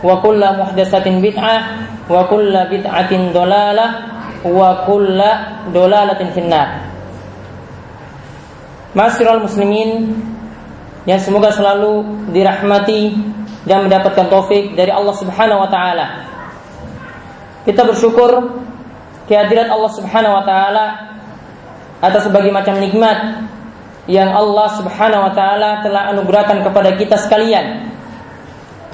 wa 0.00 0.20
kulla 0.24 0.56
muhdatsatin 0.56 1.20
bid'ah 1.20 1.60
wa 2.08 2.24
kulla 2.28 2.68
bid'atin 2.68 3.32
dolalah 3.36 3.90
wa 4.44 4.84
kulla 4.88 5.62
dolalatin 5.68 6.32
finnar 6.32 6.90
Masyurul 8.90 9.46
muslimin 9.46 10.18
yang 11.06 11.22
semoga 11.22 11.54
selalu 11.54 12.26
dirahmati 12.34 13.14
dan 13.62 13.86
mendapatkan 13.86 14.26
taufik 14.26 14.74
dari 14.74 14.90
Allah 14.90 15.14
Subhanahu 15.14 15.62
wa 15.62 15.70
taala. 15.70 16.06
Kita 17.62 17.86
bersyukur 17.86 18.50
kehadiran 19.30 19.70
Allah 19.70 19.90
Subhanahu 19.94 20.34
wa 20.34 20.42
taala 20.42 20.84
atas 22.02 22.26
sebagai 22.26 22.50
macam 22.50 22.82
nikmat 22.82 23.46
yang 24.10 24.34
Allah 24.34 24.74
Subhanahu 24.74 25.22
wa 25.22 25.32
taala 25.38 25.86
telah 25.86 26.10
anugerahkan 26.10 26.58
kepada 26.66 26.90
kita 26.98 27.14
sekalian 27.14 27.94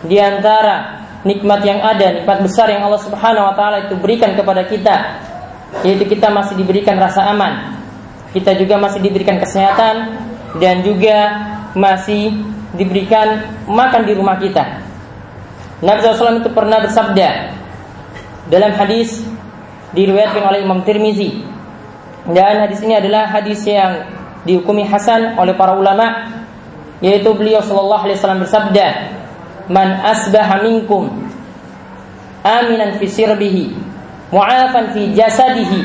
di 0.07 0.17
antara 0.23 1.07
nikmat 1.27 1.61
yang 1.67 1.83
ada, 1.83 2.23
nikmat 2.23 2.47
besar 2.47 2.71
yang 2.71 2.87
Allah 2.87 3.03
Subhanahu 3.03 3.51
wa 3.51 3.55
taala 3.59 3.91
itu 3.91 3.95
berikan 3.99 4.39
kepada 4.39 4.63
kita, 4.67 4.97
yaitu 5.83 6.07
kita 6.07 6.31
masih 6.31 6.55
diberikan 6.55 6.95
rasa 6.97 7.27
aman. 7.31 7.83
Kita 8.31 8.55
juga 8.55 8.79
masih 8.79 9.03
diberikan 9.03 9.43
kesehatan 9.43 10.15
dan 10.63 10.87
juga 10.87 11.19
masih 11.75 12.33
diberikan 12.77 13.43
makan 13.67 14.07
di 14.07 14.13
rumah 14.15 14.39
kita. 14.39 14.87
Nabi 15.85 15.99
SAW 16.01 16.41
itu 16.41 16.51
pernah 16.57 16.81
bersabda 16.81 17.53
dalam 18.49 18.73
hadis 18.79 19.21
diriwayatkan 19.93 20.41
oleh 20.41 20.65
Imam 20.65 20.81
Tirmizi 20.87 21.45
dan 22.33 22.65
hadis 22.65 22.81
ini 22.83 22.97
adalah 22.97 23.29
hadis 23.29 23.63
yang 23.69 24.09
dihukumi 24.49 24.87
hasan 24.89 25.37
oleh 25.37 25.53
para 25.55 25.77
ulama 25.77 26.33
yaitu 27.05 27.29
beliau 27.37 27.61
sallallahu 27.61 28.09
alaihi 28.09 28.19
wasallam 28.19 28.41
bersabda 28.43 28.87
man 29.67 30.01
asbaha 30.03 30.63
minkum 30.63 31.11
aminan 32.47 32.99
fi 32.99 33.07
sirbihi 33.07 33.75
mu'afan 34.31 34.95
fi 34.95 35.11
jasadihi 35.15 35.81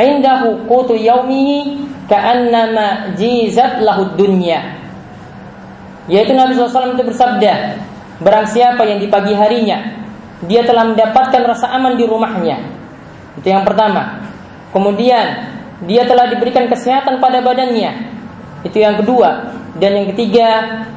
indahu 0.00 0.64
qutu 0.64 0.96
yaumihi 0.96 1.86
ka'annama 2.08 3.14
jizat 3.16 3.84
lahu 3.84 4.16
dunya 4.16 4.80
yaitu 6.08 6.32
Nabi 6.32 6.56
SAW 6.56 6.96
itu 6.96 7.04
bersabda 7.04 7.78
barang 8.20 8.46
siapa 8.48 8.82
yang 8.88 8.98
di 8.98 9.06
pagi 9.06 9.36
harinya 9.36 10.00
dia 10.48 10.64
telah 10.64 10.88
mendapatkan 10.88 11.42
rasa 11.44 11.68
aman 11.76 12.00
di 12.00 12.04
rumahnya. 12.08 12.56
Itu 13.36 13.52
yang 13.52 13.68
pertama. 13.68 14.24
Kemudian 14.72 15.52
dia 15.84 16.08
telah 16.08 16.32
diberikan 16.32 16.64
kesehatan 16.70 17.20
pada 17.20 17.44
badannya. 17.44 18.08
Itu 18.64 18.80
yang 18.80 19.04
kedua. 19.04 19.59
Dan 19.78 19.90
yang 19.94 20.06
ketiga, 20.14 20.48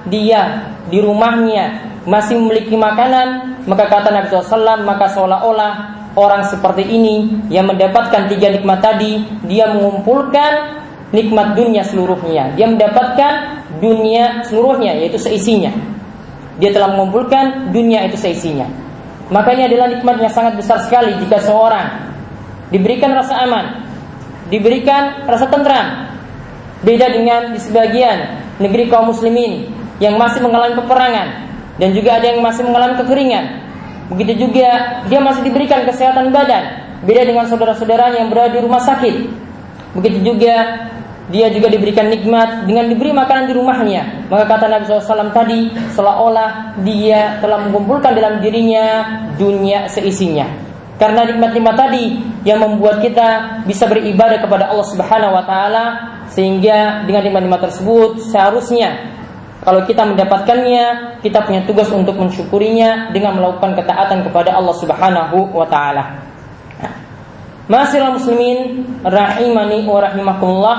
dia 0.09 0.71
di 0.89 0.97
rumahnya 0.97 1.93
masih 2.03 2.41
memiliki 2.41 2.73
makanan, 2.73 3.59
maka 3.69 3.87
kata 3.87 4.09
Nabi 4.11 4.27
SAW, 4.33 4.83
maka 4.83 5.07
seolah-olah 5.13 5.71
orang 6.17 6.43
seperti 6.49 6.83
ini 6.83 7.47
yang 7.49 7.69
mendapatkan 7.69 8.27
tiga 8.27 8.49
nikmat 8.53 8.81
tadi, 8.81 9.23
dia 9.45 9.71
mengumpulkan 9.71 10.81
nikmat 11.13 11.53
dunia 11.53 11.85
seluruhnya. 11.85 12.57
Dia 12.57 12.67
mendapatkan 12.67 13.33
dunia 13.79 14.43
seluruhnya, 14.49 14.97
yaitu 14.97 15.21
seisinya. 15.21 15.71
Dia 16.57 16.73
telah 16.73 16.93
mengumpulkan 16.93 17.73
dunia 17.73 18.05
itu 18.05 18.17
seisinya. 18.17 18.67
Makanya 19.31 19.71
adalah 19.71 19.87
nikmat 19.89 20.19
yang 20.19 20.33
sangat 20.33 20.59
besar 20.59 20.83
sekali 20.83 21.15
jika 21.23 21.39
seorang 21.41 22.11
diberikan 22.69 23.13
rasa 23.15 23.47
aman, 23.47 23.65
diberikan 24.51 25.23
rasa 25.25 25.47
tentram. 25.47 26.11
Beda 26.83 27.07
dengan 27.07 27.55
di 27.55 27.59
sebagian 27.63 28.42
negeri 28.61 28.89
kaum 28.89 29.09
muslimin 29.09 29.69
yang 29.97 30.17
masih 30.17 30.41
mengalami 30.41 30.75
peperangan 30.77 31.27
dan 31.77 31.89
juga 31.93 32.21
ada 32.21 32.25
yang 32.33 32.39
masih 32.41 32.63
mengalami 32.65 32.95
kekeringan. 33.01 33.45
Begitu 34.13 34.45
juga 34.47 34.69
dia 35.07 35.19
masih 35.23 35.41
diberikan 35.47 35.87
kesehatan 35.87 36.29
badan. 36.29 36.83
Beda 37.03 37.27
dengan 37.27 37.45
saudara-saudaranya 37.49 38.23
yang 38.23 38.29
berada 38.31 38.55
di 38.55 38.61
rumah 38.63 38.79
sakit. 38.83 39.15
Begitu 39.97 40.33
juga 40.33 40.85
dia 41.31 41.47
juga 41.49 41.71
diberikan 41.71 42.11
nikmat 42.11 42.67
dengan 42.67 42.91
diberi 42.91 43.15
makanan 43.15 43.47
di 43.47 43.53
rumahnya. 43.55 44.27
Maka 44.27 44.43
kata 44.43 44.65
Nabi 44.67 44.83
SAW 44.85 45.31
tadi, 45.31 45.71
seolah-olah 45.95 46.79
dia 46.83 47.39
telah 47.39 47.63
mengumpulkan 47.63 48.11
dalam 48.11 48.43
dirinya 48.43 49.07
dunia 49.39 49.87
seisinya. 49.87 50.45
Karena 50.99 51.25
nikmat-nikmat 51.25 51.75
tadi 51.79 52.21
yang 52.43 52.59
membuat 52.59 52.99
kita 52.99 53.59
bisa 53.63 53.87
beribadah 53.87 54.39
kepada 54.39 54.69
Allah 54.71 54.87
Subhanahu 54.87 55.33
wa 55.35 55.43
taala 55.47 55.83
sehingga 56.33 57.05
dengan 57.05 57.21
nikmat-nikmat 57.29 57.69
tersebut 57.69 58.25
seharusnya 58.33 59.13
kalau 59.63 59.87
kita 59.87 60.03
mendapatkannya, 60.03 61.15
kita 61.23 61.39
punya 61.47 61.63
tugas 61.63 61.87
untuk 61.87 62.19
mensyukurinya 62.19 63.15
dengan 63.15 63.39
melakukan 63.39 63.79
ketaatan 63.79 64.27
kepada 64.27 64.59
Allah 64.59 64.75
Subhanahu 64.75 65.55
wa 65.55 65.63
taala. 65.71 66.19
Masyiral 67.71 68.19
muslimin 68.19 68.83
rahimani 69.07 69.87
wa 69.87 70.03
rahimakumullah 70.03 70.77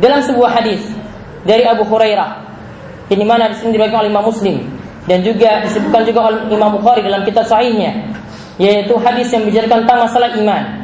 dalam 0.00 0.24
sebuah 0.24 0.48
hadis 0.48 0.80
dari 1.44 1.68
Abu 1.68 1.84
Hurairah 1.84 2.40
ini 3.12 3.24
mana 3.28 3.52
di 3.52 3.60
sini 3.60 3.76
oleh 3.76 4.08
Imam 4.08 4.24
Muslim 4.24 4.64
dan 5.04 5.20
juga 5.20 5.60
disebutkan 5.60 6.08
juga 6.08 6.20
oleh 6.24 6.48
Imam 6.48 6.72
Bukhari 6.72 7.04
dalam 7.04 7.28
kitab 7.28 7.44
sahihnya 7.44 8.16
yaitu 8.56 8.96
hadis 8.96 9.28
yang 9.28 9.44
menjelaskan 9.44 9.84
tentang 9.84 10.08
masalah 10.08 10.32
iman 10.40 10.79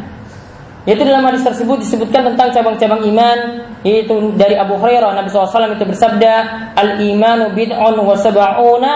yaitu 0.86 1.02
dalam 1.02 1.26
hadis 1.26 1.42
tersebut 1.42 1.82
disebutkan 1.82 2.32
tentang 2.32 2.54
cabang-cabang 2.54 3.02
iman 3.10 3.38
yaitu 3.82 4.32
dari 4.38 4.54
Abu 4.54 4.78
Hurairah 4.78 5.18
Nabi 5.18 5.28
SAW 5.28 5.74
itu 5.74 5.84
bersabda 5.84 6.32
al 6.78 7.02
imanu 7.02 7.52
bid'un 7.52 7.98
wa 8.00 8.14
sab'una 8.14 8.92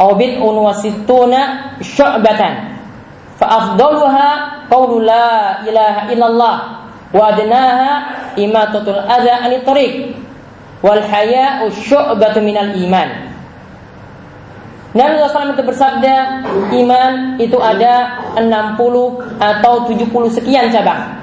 atau 0.00 0.16
bid'un 0.16 0.56
wa 0.56 0.72
sittuna 0.72 1.76
syu'batan. 1.84 2.72
Fa 3.36 3.46
afdaluha 3.46 4.28
qawlu 4.72 5.04
la 5.04 5.60
ilaha 5.68 6.00
illallah 6.08 6.56
wa 7.12 7.22
adnaha 7.28 7.92
imatatul 8.40 8.96
adha 8.96 9.44
anit 9.44 9.60
tariq 9.68 10.16
wal 10.80 11.04
haya'u 11.04 11.68
syu'batu 11.68 12.40
minal 12.40 12.72
iman 12.72 13.29
Nabi 14.90 15.22
SAW 15.22 15.54
itu 15.54 15.62
bersabda 15.62 16.16
Iman 16.74 17.38
itu 17.38 17.54
ada 17.62 18.26
60 18.34 19.38
atau 19.38 19.74
70 19.86 20.34
sekian 20.34 20.66
cabang. 20.74 21.14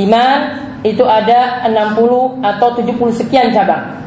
Iman 0.00 0.38
itu 0.80 1.04
ada 1.04 1.68
60 1.68 2.40
atau 2.40 2.68
70 2.72 3.20
sekian 3.20 3.52
cabang. 3.52 4.00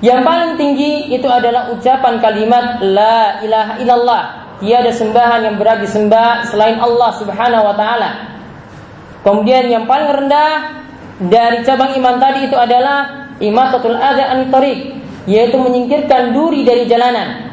Yang 0.00 0.20
paling 0.24 0.52
tinggi 0.56 0.92
itu 1.12 1.28
adalah 1.28 1.72
ucapan 1.72 2.20
kalimat 2.20 2.80
La 2.80 3.44
ilaha 3.44 3.72
illallah. 3.80 4.22
Tiada 4.56 4.88
sembahan 4.88 5.44
yang 5.44 5.56
berhak 5.60 5.84
disembah 5.84 6.48
selain 6.48 6.80
Allah 6.80 7.12
subhanahu 7.20 7.60
wa 7.60 7.76
ta'ala. 7.76 8.10
Kemudian 9.20 9.68
yang 9.68 9.84
paling 9.84 10.16
rendah 10.16 10.80
dari 11.28 11.60
cabang 11.60 11.92
iman 12.00 12.16
tadi 12.16 12.48
itu 12.48 12.56
adalah 12.56 13.28
imatatul 13.36 14.00
adha 14.00 14.32
anitariq 14.32 14.96
yaitu 15.28 15.56
menyingkirkan 15.60 16.32
duri 16.32 16.64
dari 16.64 16.88
jalanan 16.88 17.45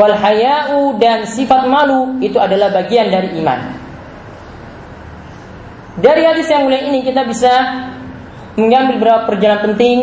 Wal 0.00 0.16
haya'u 0.16 0.96
dan 0.96 1.28
sifat 1.28 1.68
malu 1.68 2.16
itu 2.24 2.40
adalah 2.40 2.72
bagian 2.72 3.12
dari 3.12 3.36
iman. 3.36 3.60
Dari 6.00 6.24
hadis 6.24 6.48
yang 6.48 6.64
mulia 6.64 6.88
ini 6.88 7.04
kita 7.04 7.28
bisa 7.28 7.52
mengambil 8.56 8.96
beberapa 8.96 9.20
perjalanan 9.28 9.60
penting, 9.68 9.98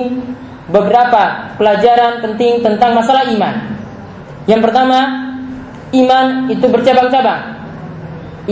beberapa 0.69 1.49
pelajaran 1.57 2.21
penting 2.21 2.61
tentang 2.61 2.93
masalah 2.93 3.25
iman. 3.25 3.73
Yang 4.45 4.61
pertama, 4.69 4.99
iman 5.97 6.25
itu 6.53 6.65
bercabang-cabang. 6.69 7.57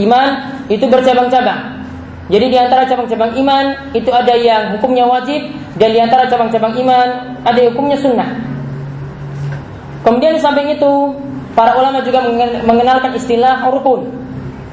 Iman 0.01 0.27
itu 0.65 0.89
bercabang-cabang. 0.89 1.85
Jadi 2.25 2.45
di 2.49 2.57
antara 2.57 2.89
cabang-cabang 2.89 3.37
iman 3.37 3.93
itu 3.93 4.09
ada 4.09 4.33
yang 4.33 4.73
hukumnya 4.73 5.05
wajib 5.05 5.45
dan 5.77 5.93
di 5.93 6.01
antara 6.01 6.25
cabang-cabang 6.25 6.73
iman 6.81 7.07
ada 7.45 7.59
yang 7.61 7.77
hukumnya 7.77 8.01
sunnah. 8.01 8.33
Kemudian 10.01 10.33
di 10.33 10.41
samping 10.41 10.73
itu 10.73 11.13
para 11.55 11.79
ulama 11.79 12.03
juga 12.03 12.21
mengenalkan 12.67 13.15
istilah 13.15 13.63
rukun. 13.71 14.25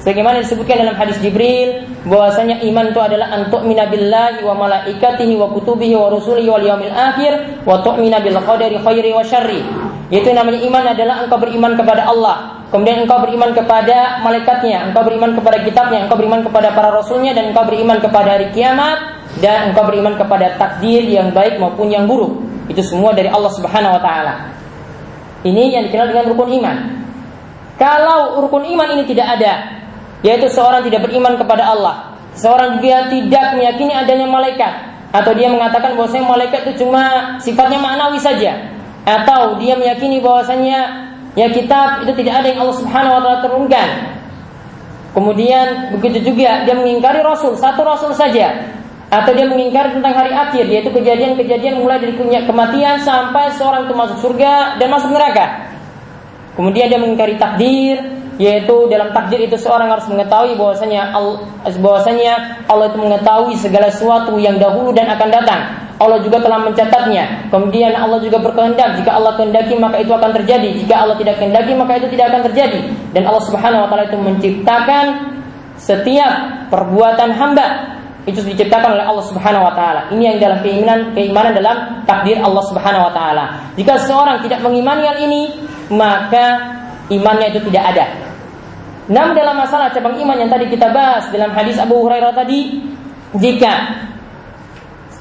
Sebagaimana 0.02 0.42
disebutkan 0.42 0.82
dalam 0.82 0.98
hadis 0.98 1.14
Jibril 1.22 1.86
bahwasanya 2.10 2.58
iman 2.66 2.90
itu 2.90 2.98
adalah 2.98 3.30
antuk 3.38 3.62
minabillahi 3.62 4.42
wa 4.42 4.50
malaikatihi 4.50 5.38
wa 5.38 5.46
kutubihi 5.54 5.94
wa 5.94 6.10
rusulihi 6.10 6.50
wal 6.50 6.58
yaumil 6.58 6.90
akhir 6.90 7.62
wa 7.62 7.78
tu'mina 7.86 8.18
bil 8.18 8.34
qadari 8.42 8.82
khairi 8.82 9.14
wa 9.14 9.22
syarri. 9.22 9.62
Yaitu 10.10 10.34
namanya 10.34 10.58
iman 10.66 10.84
adalah 10.90 11.22
engkau 11.22 11.38
beriman 11.38 11.78
kepada 11.78 12.02
Allah, 12.10 12.66
kemudian 12.74 13.06
engkau 13.06 13.22
beriman 13.22 13.54
kepada 13.54 14.18
malaikatnya, 14.26 14.90
engkau 14.90 15.06
beriman 15.06 15.38
kepada 15.38 15.62
kitabnya, 15.62 15.98
engkau 16.04 16.18
beriman 16.18 16.42
kepada 16.42 16.68
para 16.74 16.90
rasulnya 16.90 17.32
dan 17.38 17.54
engkau 17.54 17.62
beriman 17.62 18.02
kepada 18.02 18.28
hari 18.34 18.50
kiamat 18.50 18.98
dan 19.38 19.70
engkau 19.70 19.86
beriman 19.86 20.18
kepada 20.18 20.58
takdir 20.58 21.06
yang 21.06 21.30
baik 21.30 21.62
maupun 21.62 21.94
yang 21.94 22.10
buruk. 22.10 22.42
Itu 22.66 22.82
semua 22.82 23.14
dari 23.14 23.30
Allah 23.30 23.54
Subhanahu 23.54 23.94
wa 23.94 24.02
taala. 24.02 24.61
Ini 25.42 25.74
yang 25.74 25.82
dikenal 25.90 26.06
dengan 26.14 26.24
rukun 26.30 26.50
iman. 26.62 26.76
Kalau 27.78 28.38
rukun 28.46 28.62
iman 28.62 28.88
ini 28.94 29.02
tidak 29.10 29.38
ada, 29.38 29.82
yaitu 30.22 30.46
seorang 30.46 30.86
tidak 30.86 31.02
beriman 31.02 31.34
kepada 31.34 31.66
Allah, 31.66 32.14
seorang 32.38 32.78
juga 32.78 33.10
tidak 33.10 33.58
meyakini 33.58 33.90
adanya 33.90 34.30
malaikat, 34.30 34.72
atau 35.10 35.34
dia 35.34 35.50
mengatakan 35.50 35.98
bahwasanya 35.98 36.26
malaikat 36.30 36.60
itu 36.70 36.86
cuma 36.86 37.36
sifatnya 37.42 37.82
maknawi 37.82 38.22
saja, 38.22 38.70
atau 39.02 39.58
dia 39.58 39.74
meyakini 39.74 40.22
bahwasanya 40.22 41.10
ya 41.34 41.50
kitab 41.50 42.06
itu 42.06 42.14
tidak 42.22 42.44
ada 42.44 42.46
yang 42.54 42.62
Allah 42.62 42.78
Subhanahu 42.78 43.14
wa 43.18 43.20
taala 43.26 43.40
turunkan. 43.42 43.88
Kemudian 45.12 45.92
begitu 45.98 46.32
juga 46.32 46.64
dia 46.64 46.72
mengingkari 46.78 47.20
rasul, 47.20 47.58
satu 47.58 47.82
rasul 47.82 48.14
saja 48.14 48.62
atau 49.12 49.36
dia 49.36 49.44
mengingkari 49.44 49.92
tentang 49.92 50.16
hari 50.16 50.32
akhir 50.32 50.64
yaitu 50.72 50.88
kejadian-kejadian 50.88 51.84
mulai 51.84 52.00
dari 52.00 52.16
kematian 52.16 52.96
sampai 53.04 53.52
seorang 53.60 53.84
itu 53.84 53.92
masuk 53.92 54.18
surga 54.24 54.80
dan 54.80 54.88
masuk 54.88 55.12
neraka. 55.12 55.68
Kemudian 56.56 56.88
dia 56.88 56.96
mengingkari 56.96 57.36
takdir 57.36 58.00
yaitu 58.40 58.88
dalam 58.88 59.12
takdir 59.12 59.44
itu 59.44 59.60
seorang 59.60 59.92
harus 59.92 60.08
mengetahui 60.08 60.56
bahwasanya 60.56 61.12
bahwasanya 61.76 62.64
Allah 62.64 62.88
itu 62.88 62.98
mengetahui 63.04 63.54
segala 63.60 63.92
sesuatu 63.92 64.40
yang 64.40 64.56
dahulu 64.56 64.96
dan 64.96 65.12
akan 65.12 65.28
datang. 65.28 65.60
Allah 66.00 66.18
juga 66.24 66.40
telah 66.40 66.64
mencatatnya. 66.64 67.52
Kemudian 67.52 67.92
Allah 67.92 68.16
juga 68.24 68.40
berkehendak 68.40 68.96
jika 68.96 69.12
Allah 69.12 69.36
kehendaki 69.36 69.76
maka 69.76 70.00
itu 70.00 70.10
akan 70.10 70.32
terjadi. 70.40 70.72
Jika 70.80 71.04
Allah 71.04 71.20
tidak 71.20 71.36
kehendaki 71.36 71.76
maka 71.76 72.00
itu 72.00 72.08
tidak 72.16 72.32
akan 72.32 72.42
terjadi. 72.48 72.80
Dan 73.12 73.28
Allah 73.28 73.44
Subhanahu 73.44 73.84
wa 73.84 73.88
taala 73.92 74.08
itu 74.08 74.18
menciptakan 74.18 75.04
setiap 75.76 76.32
perbuatan 76.72 77.30
hamba 77.36 77.91
itu 78.22 78.38
diciptakan 78.38 78.94
oleh 78.94 79.02
Allah 79.02 79.24
Subhanahu 79.26 79.66
wa 79.66 79.74
taala. 79.74 80.06
Ini 80.14 80.22
yang 80.34 80.36
dalam 80.38 80.58
keimanan 80.62 81.00
keimanan 81.10 81.52
dalam 81.58 81.76
takdir 82.06 82.38
Allah 82.38 82.62
Subhanahu 82.70 83.10
wa 83.10 83.12
taala. 83.12 83.44
Jika 83.74 83.98
seorang 84.06 84.38
tidak 84.46 84.62
mengimani 84.62 85.02
hal 85.10 85.18
ini, 85.18 85.42
maka 85.90 86.78
imannya 87.10 87.50
itu 87.50 87.60
tidak 87.66 87.84
ada. 87.94 88.06
Namun 89.10 89.34
dalam 89.34 89.58
masalah 89.58 89.90
cabang 89.90 90.14
iman 90.22 90.38
yang 90.38 90.46
tadi 90.46 90.70
kita 90.70 90.94
bahas 90.94 91.26
dalam 91.34 91.50
hadis 91.50 91.74
Abu 91.82 91.98
Hurairah 91.98 92.30
tadi, 92.30 92.78
jika 93.34 93.72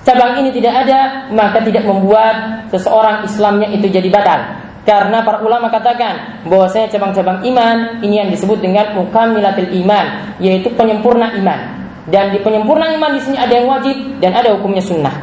cabang 0.06 0.38
ini 0.38 0.54
tidak 0.54 0.86
ada, 0.86 1.26
maka 1.34 1.66
tidak 1.66 1.90
membuat 1.90 2.70
seseorang 2.70 3.26
Islamnya 3.26 3.74
itu 3.74 3.90
jadi 3.90 4.06
batal. 4.14 4.62
Karena 4.86 5.26
para 5.26 5.42
ulama 5.42 5.70
katakan 5.74 6.46
bahwasanya 6.46 6.90
cabang-cabang 6.90 7.46
iman 7.46 8.02
ini 8.02 8.22
yang 8.22 8.30
disebut 8.30 8.62
dengan 8.62 8.94
mukamilatil 8.94 9.74
iman, 9.86 10.38
yaitu 10.38 10.70
penyempurna 10.74 11.34
iman. 11.42 11.81
Dan 12.10 12.34
di 12.34 12.42
penyempurna 12.42 12.90
iman 12.98 13.14
di 13.14 13.22
sini 13.22 13.38
ada 13.38 13.54
yang 13.54 13.70
wajib 13.70 13.94
dan 14.18 14.34
ada 14.34 14.58
hukumnya 14.58 14.82
sunnah. 14.82 15.14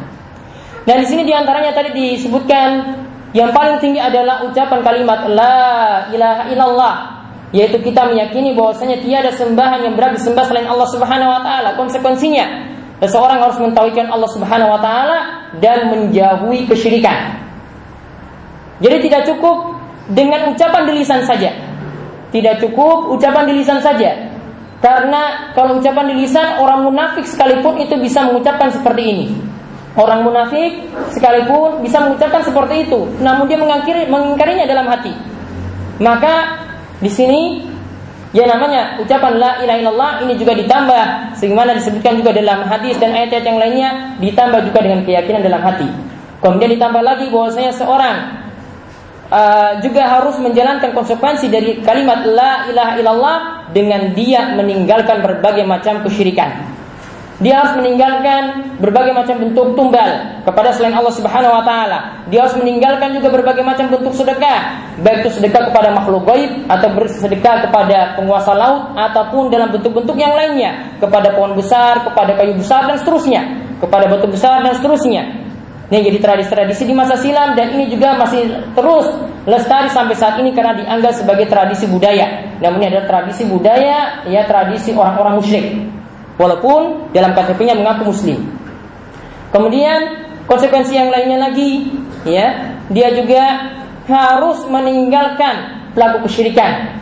Dan 0.87 1.03
di 1.03 1.07
sini 1.11 1.27
di 1.27 1.35
antaranya 1.35 1.75
tadi 1.75 1.91
disebutkan 1.91 2.69
yang 3.35 3.51
paling 3.51 3.77
tinggi 3.83 3.99
adalah 4.01 4.41
ucapan 4.47 4.79
kalimat 4.81 5.27
La 5.29 5.57
ilaha 6.09 6.43
illallah 6.49 6.95
yaitu 7.49 7.81
kita 7.81 8.05
meyakini 8.05 8.53
bahwasanya 8.53 9.01
tiada 9.01 9.33
sembahan 9.33 9.81
yang 9.81 9.97
berhak 9.97 10.21
disembah 10.21 10.45
selain 10.45 10.69
Allah 10.69 10.85
Subhanahu 10.85 11.33
wa 11.33 11.41
taala. 11.41 11.73
Konsekuensinya 11.73 12.45
seseorang 13.01 13.41
harus 13.41 13.57
mentauhidkan 13.57 14.13
Allah 14.13 14.29
Subhanahu 14.29 14.69
wa 14.69 14.79
taala 14.81 15.49
dan 15.57 15.89
menjauhi 15.89 16.69
kesyirikan. 16.69 17.41
Jadi 18.79 19.09
tidak 19.09 19.25
cukup 19.33 19.81
dengan 20.13 20.53
ucapan 20.53 20.93
di 20.93 20.93
lisan 21.01 21.25
saja. 21.25 21.51
Tidak 22.29 22.61
cukup 22.61 23.09
ucapan 23.17 23.49
di 23.49 23.53
lisan 23.57 23.81
saja. 23.81 24.28
Karena 24.79 25.51
kalau 25.51 25.83
ucapan 25.83 26.15
di 26.15 26.23
lisan 26.23 26.55
orang 26.55 26.87
munafik 26.87 27.27
sekalipun 27.27 27.83
itu 27.83 27.99
bisa 27.99 28.23
mengucapkan 28.23 28.71
seperti 28.71 29.03
ini. 29.03 29.25
Orang 29.99 30.23
munafik 30.23 30.87
sekalipun 31.11 31.83
bisa 31.83 31.99
mengucapkan 31.99 32.39
seperti 32.39 32.87
itu, 32.87 33.09
namun 33.19 33.51
dia 33.51 33.59
mengingkari, 33.59 34.07
mengingkarinya 34.07 34.63
dalam 34.63 34.87
hati. 34.87 35.11
Maka 35.99 36.63
di 37.03 37.11
sini 37.11 37.67
ya 38.31 38.47
namanya 38.47 38.95
ucapan 39.03 39.35
la 39.35 39.51
ilaha 39.59 39.77
illallah 39.83 40.11
ini 40.23 40.39
juga 40.39 40.55
ditambah 40.55 41.35
sebagaimana 41.35 41.75
disebutkan 41.75 42.13
juga 42.21 42.31
dalam 42.31 42.63
hadis 42.63 42.95
dan 43.01 43.11
ayat-ayat 43.11 43.45
yang 43.51 43.59
lainnya 43.59 43.89
ditambah 44.23 44.59
juga 44.71 44.79
dengan 44.79 45.03
keyakinan 45.03 45.43
dalam 45.43 45.59
hati. 45.59 45.89
Kemudian 46.39 46.71
ditambah 46.79 47.03
lagi 47.03 47.27
bahwasanya 47.27 47.75
seorang 47.75 48.15
uh, 49.29 49.79
juga 49.81 50.05
harus 50.05 50.35
menjalankan 50.41 50.91
konsekuensi 50.93 51.47
dari 51.47 51.79
kalimat 51.85 52.25
la 52.25 52.69
ilaha 52.69 52.93
illallah 52.99 53.37
dengan 53.71 54.13
dia 54.17 54.53
meninggalkan 54.57 55.21
berbagai 55.21 55.65
macam 55.65 56.01
kesyirikan. 56.05 56.77
Dia 57.39 57.63
harus 57.63 57.79
meninggalkan 57.79 58.75
berbagai 58.83 59.15
macam 59.15 59.39
bentuk 59.39 59.71
tumbal 59.79 60.43
kepada 60.43 60.75
selain 60.75 60.91
Allah 60.91 61.15
Subhanahu 61.15 61.55
wa 61.55 61.63
taala. 61.63 62.27
Dia 62.27 62.43
harus 62.43 62.59
meninggalkan 62.59 63.15
juga 63.15 63.31
berbagai 63.31 63.63
macam 63.63 63.87
bentuk 63.87 64.11
sedekah, 64.11 64.91
baik 64.99 65.23
itu 65.23 65.39
sedekah 65.39 65.71
kepada 65.71 65.95
makhluk 65.95 66.27
gaib 66.27 66.67
atau 66.67 66.91
bersedekah 66.91 67.63
kepada 67.63 68.19
penguasa 68.19 68.51
laut 68.51 68.91
ataupun 68.91 69.47
dalam 69.47 69.71
bentuk-bentuk 69.71 70.19
yang 70.19 70.35
lainnya, 70.35 70.99
kepada 70.99 71.31
pohon 71.31 71.55
besar, 71.55 72.03
kepada 72.03 72.35
kayu 72.35 72.59
besar 72.59 72.91
dan 72.91 72.99
seterusnya, 72.99 73.41
kepada 73.79 74.11
batu 74.11 74.27
besar 74.27 74.59
dan 74.59 74.75
seterusnya. 74.75 75.38
Ini 75.89 76.05
jadi 76.05 76.19
tradisi-tradisi 76.21 76.85
di 76.85 76.93
masa 76.93 77.17
silam 77.17 77.57
dan 77.57 77.73
ini 77.73 77.89
juga 77.89 78.13
masih 78.13 78.45
terus 78.77 79.09
lestari 79.49 79.89
sampai 79.89 80.13
saat 80.13 80.37
ini 80.37 80.53
karena 80.53 80.77
dianggap 80.77 81.17
sebagai 81.17 81.49
tradisi 81.49 81.89
budaya. 81.89 82.45
Namun 82.61 82.77
ini 82.77 82.93
adalah 82.93 83.09
tradisi 83.09 83.49
budaya, 83.49 84.21
ya 84.29 84.45
tradisi 84.45 84.93
orang-orang 84.93 85.41
musyrik. 85.41 85.65
Walaupun 86.37 87.09
dalam 87.09 87.33
KTP-nya 87.33 87.73
mengaku 87.73 88.13
muslim. 88.13 88.37
Kemudian 89.49 90.29
konsekuensi 90.45 90.93
yang 90.93 91.09
lainnya 91.09 91.49
lagi, 91.49 91.89
ya, 92.21 92.77
dia 92.93 93.09
juga 93.17 93.73
harus 94.05 94.69
meninggalkan 94.69 95.89
pelaku 95.97 96.29
kesyirikan 96.29 97.01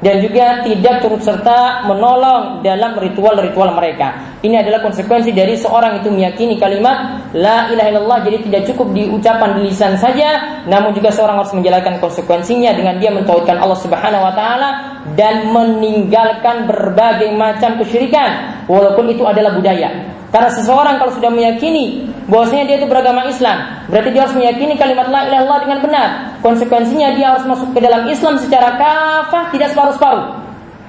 dan 0.00 0.22
juga 0.24 0.64
tidak 0.64 0.94
turut 1.04 1.20
serta 1.20 1.84
menolong 1.84 2.62
dalam 2.62 2.94
ritual-ritual 2.96 3.74
mereka. 3.76 4.29
Ini 4.40 4.64
adalah 4.64 4.80
konsekuensi 4.80 5.36
dari 5.36 5.52
seorang 5.52 6.00
itu 6.00 6.08
meyakini 6.08 6.56
kalimat 6.56 7.28
la 7.36 7.68
ilaha 7.68 7.88
illallah 7.92 8.18
jadi 8.24 8.40
tidak 8.48 8.72
cukup 8.72 8.88
diucapan 8.96 9.60
di 9.60 9.68
lisan 9.68 10.00
saja, 10.00 10.64
namun 10.64 10.96
juga 10.96 11.12
seorang 11.12 11.44
harus 11.44 11.52
menjalankan 11.52 12.00
konsekuensinya 12.00 12.72
dengan 12.72 12.96
dia 12.96 13.12
mentauhidkan 13.12 13.60
Allah 13.60 13.76
Subhanahu 13.76 14.24
wa 14.24 14.32
taala 14.32 14.70
dan 15.12 15.44
meninggalkan 15.52 16.64
berbagai 16.64 17.28
macam 17.36 17.76
kesyirikan 17.84 18.64
walaupun 18.64 19.12
itu 19.12 19.28
adalah 19.28 19.52
budaya. 19.52 20.08
Karena 20.32 20.48
seseorang 20.48 20.96
kalau 20.96 21.12
sudah 21.12 21.28
meyakini 21.28 22.08
bahwasanya 22.24 22.64
dia 22.64 22.76
itu 22.80 22.88
beragama 22.88 23.28
Islam, 23.28 23.84
berarti 23.92 24.08
dia 24.08 24.24
harus 24.24 24.40
meyakini 24.40 24.72
kalimat 24.80 25.12
la 25.12 25.28
ilaha 25.28 25.36
illallah 25.44 25.60
dengan 25.68 25.78
benar. 25.84 26.08
Konsekuensinya 26.40 27.12
dia 27.12 27.36
harus 27.36 27.44
masuk 27.44 27.76
ke 27.76 27.84
dalam 27.84 28.08
Islam 28.08 28.40
secara 28.40 28.80
kafah, 28.80 29.52
tidak 29.52 29.76
separuh-separuh. 29.76 30.39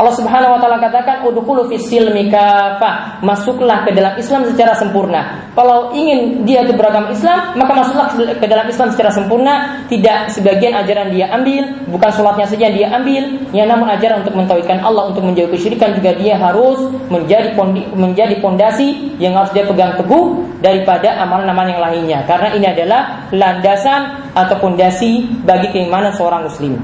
Allah 0.01 0.17
Subhanahu 0.17 0.57
wa 0.57 0.59
taala 0.59 0.81
katakan 0.81 1.21
udkhulu 1.29 1.69
fis 1.69 1.85
silmi 1.85 2.25
kafah. 2.33 3.21
Masuklah 3.21 3.85
ke 3.85 3.93
dalam 3.93 4.17
Islam 4.17 4.49
secara 4.49 4.73
sempurna. 4.73 5.45
Kalau 5.53 5.93
ingin 5.93 6.41
dia 6.41 6.65
itu 6.65 6.73
beragama 6.73 7.13
Islam, 7.13 7.53
maka 7.53 7.77
masuklah 7.77 8.09
ke 8.17 8.47
dalam 8.49 8.65
Islam 8.65 8.89
secara 8.89 9.13
sempurna, 9.13 9.85
tidak 9.93 10.33
sebagian 10.33 10.73
ajaran 10.73 11.13
dia 11.13 11.29
ambil, 11.29 11.69
bukan 11.85 12.09
sholatnya 12.17 12.49
saja 12.49 12.73
dia 12.73 12.89
ambil, 12.97 13.45
yang 13.53 13.69
namun 13.69 13.93
ajaran 13.93 14.25
untuk 14.25 14.33
mentauhidkan 14.33 14.81
Allah, 14.81 15.13
untuk 15.13 15.21
menjauhi 15.21 15.53
kesyirikan 15.53 15.93
juga 15.93 16.17
dia 16.17 16.33
harus 16.33 16.81
menjadi 17.13 17.53
pondi, 17.53 17.85
menjadi 17.93 18.41
pondasi 18.41 19.21
yang 19.21 19.37
harus 19.37 19.53
dia 19.53 19.69
pegang 19.69 20.01
teguh 20.01 20.49
daripada 20.65 21.13
amalan-amalan 21.21 21.77
yang 21.77 21.83
lainnya. 21.85 22.19
Karena 22.25 22.49
ini 22.57 22.65
adalah 22.65 23.29
landasan 23.29 24.33
atau 24.33 24.57
pondasi 24.57 25.29
bagi 25.45 25.69
keimanan 25.69 26.09
seorang 26.17 26.49
muslim. 26.49 26.81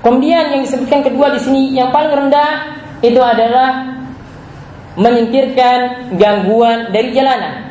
Kemudian 0.00 0.56
yang 0.56 0.62
disebutkan 0.64 1.04
kedua 1.04 1.28
di 1.36 1.40
sini 1.44 1.76
yang 1.76 1.92
paling 1.92 2.08
rendah 2.08 2.80
itu 3.04 3.20
adalah 3.20 4.00
menyingkirkan 4.96 6.12
gangguan 6.16 6.88
dari 6.88 7.12
jalanan. 7.12 7.68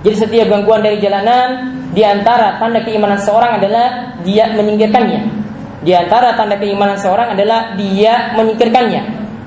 Jadi 0.00 0.16
setiap 0.16 0.46
gangguan 0.48 0.80
dari 0.80 0.96
jalanan 1.02 1.76
di 1.92 2.02
antara 2.04 2.56
tanda 2.56 2.80
keimanan 2.84 3.20
seorang 3.20 3.60
adalah 3.60 4.16
dia 4.24 4.48
menyingkirkannya. 4.56 5.20
Di 5.84 5.92
antara 5.94 6.34
tanda 6.34 6.56
keimanan 6.56 6.96
seorang 6.96 7.36
adalah 7.36 7.76
dia 7.76 8.32
menyingkirkannya. 8.34 9.02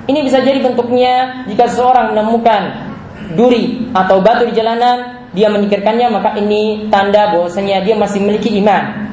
Ini 0.06 0.20
bisa 0.26 0.42
jadi 0.42 0.62
bentuknya 0.62 1.46
jika 1.50 1.70
seseorang 1.70 2.14
menemukan 2.14 2.90
duri 3.38 3.90
atau 3.96 4.20
batu 4.20 4.50
di 4.50 4.54
jalanan, 4.54 5.30
dia 5.32 5.48
menyingkirkannya 5.48 6.08
maka 6.12 6.36
ini 6.38 6.92
tanda 6.92 7.32
bahwasanya 7.32 7.82
dia 7.82 7.96
masih 7.96 8.20
memiliki 8.22 8.52
iman. 8.60 9.10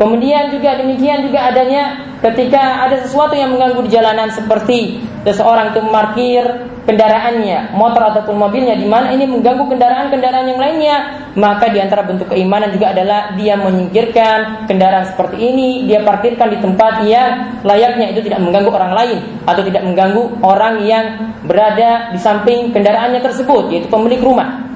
Kemudian 0.00 0.48
juga 0.48 0.80
demikian 0.80 1.28
juga 1.28 1.52
adanya 1.52 2.09
ketika 2.20 2.84
ada 2.84 3.00
sesuatu 3.00 3.32
yang 3.32 3.56
mengganggu 3.56 3.80
di 3.88 3.90
jalanan 3.92 4.28
seperti 4.28 5.00
seseorang 5.24 5.72
itu 5.72 5.80
memarkir 5.84 6.44
kendaraannya, 6.84 7.76
motor 7.76 8.12
ataupun 8.12 8.40
mobilnya 8.40 8.76
di 8.76 8.88
mana 8.88 9.12
ini 9.12 9.28
mengganggu 9.28 9.68
kendaraan-kendaraan 9.68 10.46
yang 10.48 10.60
lainnya, 10.60 10.96
maka 11.36 11.68
di 11.68 11.78
antara 11.80 12.04
bentuk 12.04 12.32
keimanan 12.32 12.72
juga 12.72 12.92
adalah 12.92 13.36
dia 13.36 13.56
menyingkirkan 13.56 14.64
kendaraan 14.64 15.06
seperti 15.12 15.36
ini, 15.38 15.88
dia 15.88 16.00
parkirkan 16.04 16.48
di 16.50 16.58
tempat 16.60 17.04
yang 17.04 17.62
layaknya 17.64 18.16
itu 18.16 18.20
tidak 18.24 18.40
mengganggu 18.42 18.70
orang 18.72 18.92
lain 18.96 19.18
atau 19.44 19.62
tidak 19.64 19.82
mengganggu 19.84 20.22
orang 20.40 20.74
yang 20.84 21.04
berada 21.44 22.12
di 22.12 22.18
samping 22.20 22.72
kendaraannya 22.72 23.20
tersebut, 23.20 23.70
yaitu 23.72 23.88
pemilik 23.88 24.20
rumah. 24.20 24.66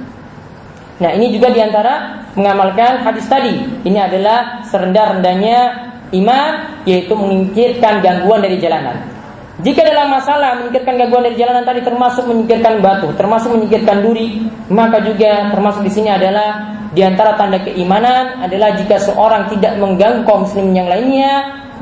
Nah, 0.94 1.10
ini 1.10 1.34
juga 1.34 1.50
di 1.50 1.58
antara 1.58 2.22
mengamalkan 2.38 3.02
hadis 3.02 3.26
tadi. 3.26 3.58
Ini 3.82 3.98
adalah 3.98 4.62
serendah-rendahnya 4.62 5.93
iman 6.22 6.82
yaitu 6.86 7.12
menyingkirkan 7.14 8.02
gangguan 8.04 8.42
dari 8.42 8.58
jalanan. 8.58 9.02
Jika 9.62 9.86
dalam 9.86 10.10
masalah 10.10 10.58
menyingkirkan 10.58 10.98
gangguan 10.98 11.30
dari 11.30 11.38
jalanan 11.38 11.62
tadi 11.62 11.80
termasuk 11.86 12.26
menyingkirkan 12.26 12.82
batu, 12.82 13.14
termasuk 13.14 13.54
menyingkirkan 13.54 14.02
duri, 14.02 14.42
maka 14.66 14.98
juga 14.98 15.54
termasuk 15.54 15.86
di 15.86 15.92
sini 15.94 16.10
adalah 16.10 16.74
di 16.90 17.02
antara 17.06 17.38
tanda 17.38 17.62
keimanan 17.62 18.42
adalah 18.42 18.74
jika 18.74 18.98
seorang 18.98 19.50
tidak 19.54 19.78
mengganggu 19.78 20.26
kaum 20.26 20.42
muslimin 20.42 20.74
yang 20.82 20.88
lainnya 20.90 21.32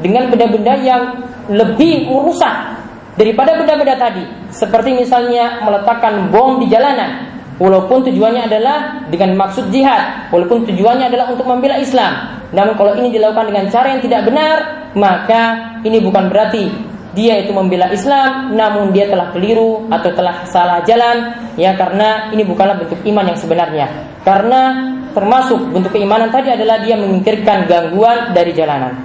dengan 0.05 0.29
benda-benda 0.29 0.73
yang 0.85 1.03
lebih 1.49 2.13
merusak 2.13 2.77
daripada 3.17 3.57
benda-benda 3.57 3.97
tadi, 3.97 4.25
seperti 4.53 4.93
misalnya 4.93 5.65
meletakkan 5.65 6.29
bom 6.29 6.61
di 6.61 6.69
jalanan 6.69 7.32
Walaupun 7.61 8.09
tujuannya 8.09 8.49
adalah 8.49 9.05
dengan 9.13 9.37
maksud 9.37 9.69
jihad, 9.69 10.33
walaupun 10.33 10.65
tujuannya 10.65 11.13
adalah 11.13 11.31
untuk 11.31 11.45
membela 11.45 11.77
Islam. 11.77 12.41
Namun 12.53 12.75
kalau 12.77 12.97
ini 12.97 13.13
dilakukan 13.13 13.49
dengan 13.49 13.65
cara 13.69 13.97
yang 13.97 14.03
tidak 14.05 14.25
benar, 14.29 14.57
maka 14.97 15.43
ini 15.85 16.01
bukan 16.01 16.33
berarti 16.33 16.69
dia 17.13 17.45
itu 17.45 17.53
membela 17.53 17.93
Islam, 17.93 18.57
namun 18.57 18.91
dia 18.97 19.05
telah 19.13 19.29
keliru 19.37 19.85
atau 19.93 20.11
telah 20.17 20.49
salah 20.49 20.81
jalan, 20.89 21.37
ya 21.61 21.77
karena 21.77 22.33
ini 22.33 22.41
bukanlah 22.45 22.81
bentuk 22.81 23.01
iman 23.05 23.25
yang 23.29 23.39
sebenarnya. 23.39 23.87
Karena 24.25 24.61
termasuk 25.13 25.61
bentuk 25.77 25.93
keimanan 25.93 26.33
tadi 26.33 26.49
adalah 26.57 26.81
dia 26.81 26.97
menyingkirkan 26.97 27.69
gangguan 27.69 28.33
dari 28.33 28.57
jalanan. 28.57 28.97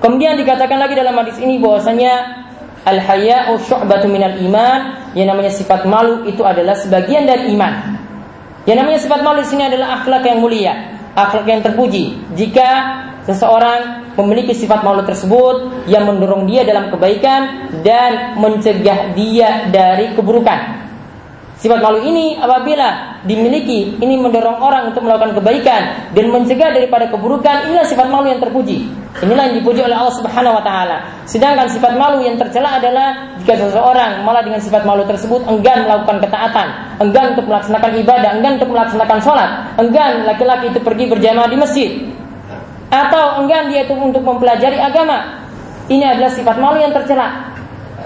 Kemudian 0.00 0.40
dikatakan 0.40 0.80
lagi 0.80 0.96
dalam 0.96 1.12
hadis 1.12 1.36
ini 1.44 1.60
bahwasanya 1.60 2.39
Al-haya'u 2.86 3.60
syu'batu 3.60 4.08
minal 4.08 4.40
iman. 4.40 5.12
Yang 5.12 5.26
namanya 5.26 5.52
sifat 5.52 5.84
malu 5.84 6.24
itu 6.24 6.40
adalah 6.46 6.78
sebagian 6.78 7.26
dari 7.28 7.52
iman. 7.52 8.00
Yang 8.64 8.76
namanya 8.76 9.00
sifat 9.00 9.20
malu 9.24 9.40
di 9.42 9.48
sini 9.48 9.66
adalah 9.66 10.00
akhlak 10.00 10.22
yang 10.24 10.38
mulia, 10.38 10.74
akhlak 11.16 11.48
yang 11.48 11.60
terpuji. 11.64 12.20
Jika 12.36 12.68
seseorang 13.24 14.12
memiliki 14.20 14.52
sifat 14.52 14.84
malu 14.84 15.00
tersebut 15.04 15.86
yang 15.88 16.04
mendorong 16.04 16.44
dia 16.44 16.64
dalam 16.64 16.92
kebaikan 16.92 17.72
dan 17.80 18.36
mencegah 18.36 19.16
dia 19.16 19.70
dari 19.72 20.12
keburukan. 20.12 20.80
Sifat 21.60 21.80
malu 21.84 22.00
ini 22.00 22.40
apabila 22.40 23.20
dimiliki, 23.28 24.00
ini 24.00 24.16
mendorong 24.16 24.64
orang 24.64 24.92
untuk 24.92 25.04
melakukan 25.04 25.36
kebaikan 25.36 26.12
dan 26.16 26.32
mencegah 26.32 26.72
daripada 26.72 27.12
keburukan. 27.12 27.68
Inilah 27.68 27.84
sifat 27.84 28.08
malu 28.08 28.32
yang 28.32 28.40
terpuji. 28.40 28.88
Inilah 29.18 29.50
yang 29.50 29.58
dipuji 29.58 29.82
oleh 29.82 29.98
Allah 29.98 30.14
Subhanahu 30.14 30.54
wa 30.54 30.62
taala. 30.62 31.02
Sedangkan 31.26 31.66
sifat 31.66 31.98
malu 31.98 32.22
yang 32.22 32.38
tercela 32.38 32.78
adalah 32.78 33.34
jika 33.42 33.58
seseorang 33.58 34.22
malah 34.22 34.38
dengan 34.46 34.62
sifat 34.62 34.86
malu 34.86 35.02
tersebut 35.02 35.42
enggan 35.50 35.82
melakukan 35.82 36.22
ketaatan, 36.22 36.66
enggan 37.02 37.34
untuk 37.34 37.50
melaksanakan 37.50 37.90
ibadah, 38.06 38.30
enggan 38.38 38.52
untuk 38.62 38.70
melaksanakan 38.70 39.18
sholat, 39.18 39.50
enggan 39.82 40.22
laki-laki 40.30 40.70
itu 40.70 40.78
pergi 40.78 41.04
berjamaah 41.10 41.50
di 41.50 41.58
masjid, 41.58 41.90
atau 42.86 43.42
enggan 43.42 43.66
dia 43.66 43.82
itu 43.82 43.98
untuk 43.98 44.22
mempelajari 44.22 44.78
agama. 44.78 45.42
Ini 45.90 46.14
adalah 46.14 46.30
sifat 46.30 46.56
malu 46.62 46.78
yang 46.78 46.94
tercela. 46.94 47.50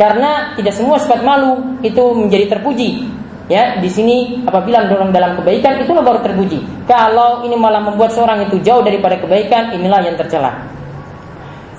Karena 0.00 0.56
tidak 0.56 0.72
semua 0.72 0.96
sifat 0.96 1.20
malu 1.20 1.78
itu 1.84 2.00
menjadi 2.16 2.58
terpuji. 2.58 3.12
Ya, 3.44 3.76
di 3.76 3.92
sini 3.92 4.40
apabila 4.48 4.88
mendorong 4.88 5.12
dalam 5.12 5.36
kebaikan 5.36 5.84
itulah 5.84 6.00
baru 6.00 6.24
terpuji. 6.24 6.64
Kalau 6.88 7.44
ini 7.44 7.52
malah 7.60 7.84
membuat 7.84 8.16
seorang 8.16 8.48
itu 8.48 8.56
jauh 8.64 8.80
daripada 8.80 9.20
kebaikan, 9.20 9.76
inilah 9.76 10.00
yang 10.00 10.16
tercela. 10.16 10.73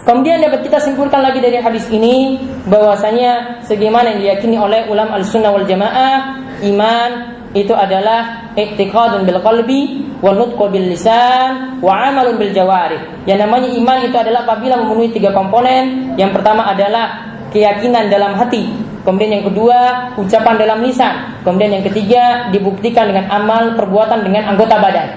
Kemudian 0.05 0.37
dapat 0.37 0.61
kita 0.61 0.77
simpulkan 0.77 1.25
lagi 1.25 1.41
dari 1.41 1.57
hadis 1.57 1.89
ini 1.89 2.37
bahwasanya 2.69 3.61
sebagaimana 3.65 4.13
yang 4.13 4.21
diyakini 4.21 4.53
oleh 4.53 4.85
ulama 4.85 5.17
al-sunnah 5.17 5.49
wal 5.49 5.65
jamaah, 5.65 6.45
iman 6.61 7.09
itu 7.57 7.73
adalah 7.73 8.53
i'tiqadun 8.53 9.25
bil 9.25 9.41
qalbi 9.41 10.05
wa 10.21 10.29
nutqu 10.37 10.61
bil 10.69 10.93
lisan 10.93 11.81
wa 11.81 12.05
amalun 12.05 12.37
bil 12.37 12.53
jawarih. 12.53 13.01
Yang 13.25 13.49
namanya 13.49 13.69
iman 13.81 13.97
itu 14.05 14.15
adalah 14.15 14.45
apabila 14.45 14.77
memenuhi 14.77 15.09
tiga 15.09 15.33
komponen. 15.33 16.13
Yang 16.21 16.37
pertama 16.37 16.69
adalah 16.69 17.33
keyakinan 17.49 18.13
dalam 18.13 18.37
hati 18.37 18.85
Kemudian 19.05 19.37
yang 19.37 19.45
kedua, 19.45 20.09
ucapan 20.17 20.57
dalam 20.57 20.81
lisan. 20.81 21.37
Kemudian 21.45 21.77
yang 21.77 21.85
ketiga, 21.85 22.49
dibuktikan 22.49 23.05
dengan 23.05 23.29
amal 23.29 23.77
perbuatan 23.77 24.25
dengan 24.25 24.49
anggota 24.49 24.81
badan. 24.81 25.07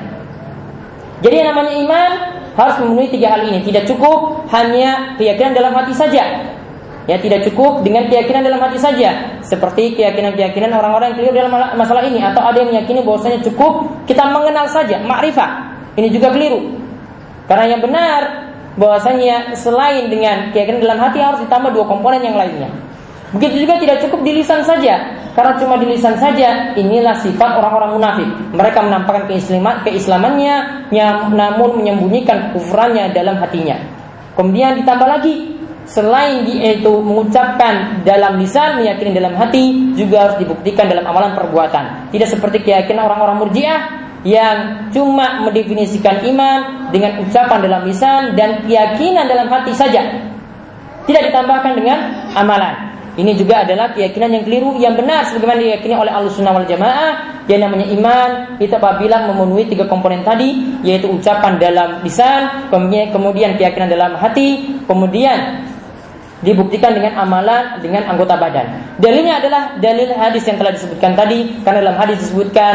Jadi 1.25 1.35
yang 1.41 1.49
namanya 1.57 1.73
iman 1.83 2.11
harus 2.59 2.75
memenuhi 2.83 3.15
tiga 3.15 3.39
hal 3.39 3.47
ini. 3.47 3.63
Tidak 3.63 3.87
cukup 3.87 4.51
hanya 4.51 5.15
keyakinan 5.15 5.55
dalam 5.55 5.71
hati 5.79 5.95
saja. 5.95 6.43
Ya, 7.09 7.17
tidak 7.17 7.47
cukup 7.49 7.87
dengan 7.87 8.05
keyakinan 8.11 8.45
dalam 8.45 8.61
hati 8.61 8.77
saja. 8.77 9.41
Seperti 9.41 9.97
keyakinan-keyakinan 9.97 10.75
orang-orang 10.77 11.15
yang 11.15 11.19
keliru 11.23 11.35
dalam 11.41 11.53
masalah 11.79 12.05
ini 12.05 12.21
atau 12.21 12.45
ada 12.45 12.61
yang 12.61 12.69
meyakini 12.69 13.01
bahwasanya 13.01 13.41
cukup 13.47 13.89
kita 14.05 14.29
mengenal 14.29 14.69
saja, 14.69 15.01
makrifat. 15.01 15.49
Ini 15.97 16.13
juga 16.13 16.35
keliru. 16.35 16.77
Karena 17.49 17.65
yang 17.65 17.81
benar 17.81 18.53
bahwasanya 18.77 19.57
selain 19.57 20.13
dengan 20.13 20.53
keyakinan 20.53 20.85
dalam 20.85 21.01
hati 21.01 21.19
harus 21.23 21.41
ditambah 21.49 21.73
dua 21.73 21.89
komponen 21.89 22.21
yang 22.21 22.37
lainnya. 22.37 22.69
Begitu 23.33 23.65
juga 23.65 23.81
tidak 23.81 24.05
cukup 24.05 24.21
di 24.21 24.45
lisan 24.45 24.61
saja. 24.61 25.18
Karena 25.39 25.55
cuma 25.55 25.79
di 25.79 25.87
lisan 25.87 26.19
saja, 26.19 26.75
inilah 26.75 27.15
sifat 27.23 27.63
orang-orang 27.63 27.95
munafik. 27.95 28.27
Mereka 28.59 28.83
menampakkan 28.83 29.31
keislaman, 29.31 29.87
keislamannya, 29.87 30.91
namun 31.31 31.79
menyembunyikan 31.79 32.51
kekufurannya 32.51 33.15
dalam 33.15 33.39
hatinya. 33.39 33.79
Kemudian 34.35 34.83
ditambah 34.83 35.07
lagi, 35.07 35.55
selain 35.87 36.43
itu 36.43 36.91
mengucapkan 36.91 38.03
dalam 38.03 38.43
lisan, 38.43 38.83
meyakini 38.83 39.15
dalam 39.15 39.39
hati, 39.39 39.95
juga 39.95 40.27
harus 40.27 40.43
dibuktikan 40.43 40.91
dalam 40.91 41.07
amalan 41.07 41.31
perbuatan. 41.39 42.11
Tidak 42.11 42.27
seperti 42.35 42.67
keyakinan 42.67 43.07
orang-orang 43.07 43.39
murjiah 43.39 43.79
yang 44.27 44.91
cuma 44.91 45.47
mendefinisikan 45.47 46.19
iman 46.35 46.91
dengan 46.91 47.23
ucapan 47.23 47.63
dalam 47.63 47.87
lisan 47.87 48.35
dan 48.35 48.67
keyakinan 48.67 49.31
dalam 49.31 49.47
hati 49.47 49.71
saja. 49.71 50.03
Tidak 51.07 51.23
ditambahkan 51.31 51.79
dengan 51.79 52.27
amalan. 52.35 52.88
Ini 53.19 53.35
juga 53.35 53.67
adalah 53.67 53.91
keyakinan 53.99 54.31
yang 54.31 54.45
keliru 54.47 54.79
yang 54.79 54.95
benar 54.95 55.27
sebagaimana 55.27 55.59
diyakini 55.59 55.95
oleh 55.99 56.15
Ahlussunnah 56.15 56.55
wal 56.55 56.71
Jamaah 56.71 57.43
yang 57.51 57.67
namanya 57.67 57.91
iman 57.91 58.31
itu 58.63 58.71
apabila 58.71 59.27
memenuhi 59.27 59.67
tiga 59.67 59.91
komponen 59.91 60.23
tadi 60.23 60.79
yaitu 60.87 61.11
ucapan 61.11 61.59
dalam 61.59 61.99
lisan, 62.07 62.71
kemudian 62.71 63.59
keyakinan 63.59 63.91
dalam 63.91 64.15
hati, 64.15 64.79
kemudian 64.87 65.67
dibuktikan 66.47 66.95
dengan 66.95 67.19
amalan 67.19 67.83
dengan 67.83 68.07
anggota 68.07 68.39
badan. 68.39 68.95
Dalilnya 69.03 69.43
adalah 69.43 69.63
dalil 69.83 70.15
hadis 70.15 70.47
yang 70.47 70.55
telah 70.55 70.71
disebutkan 70.71 71.19
tadi 71.19 71.59
karena 71.67 71.83
dalam 71.83 71.99
hadis 71.99 72.23
disebutkan 72.23 72.75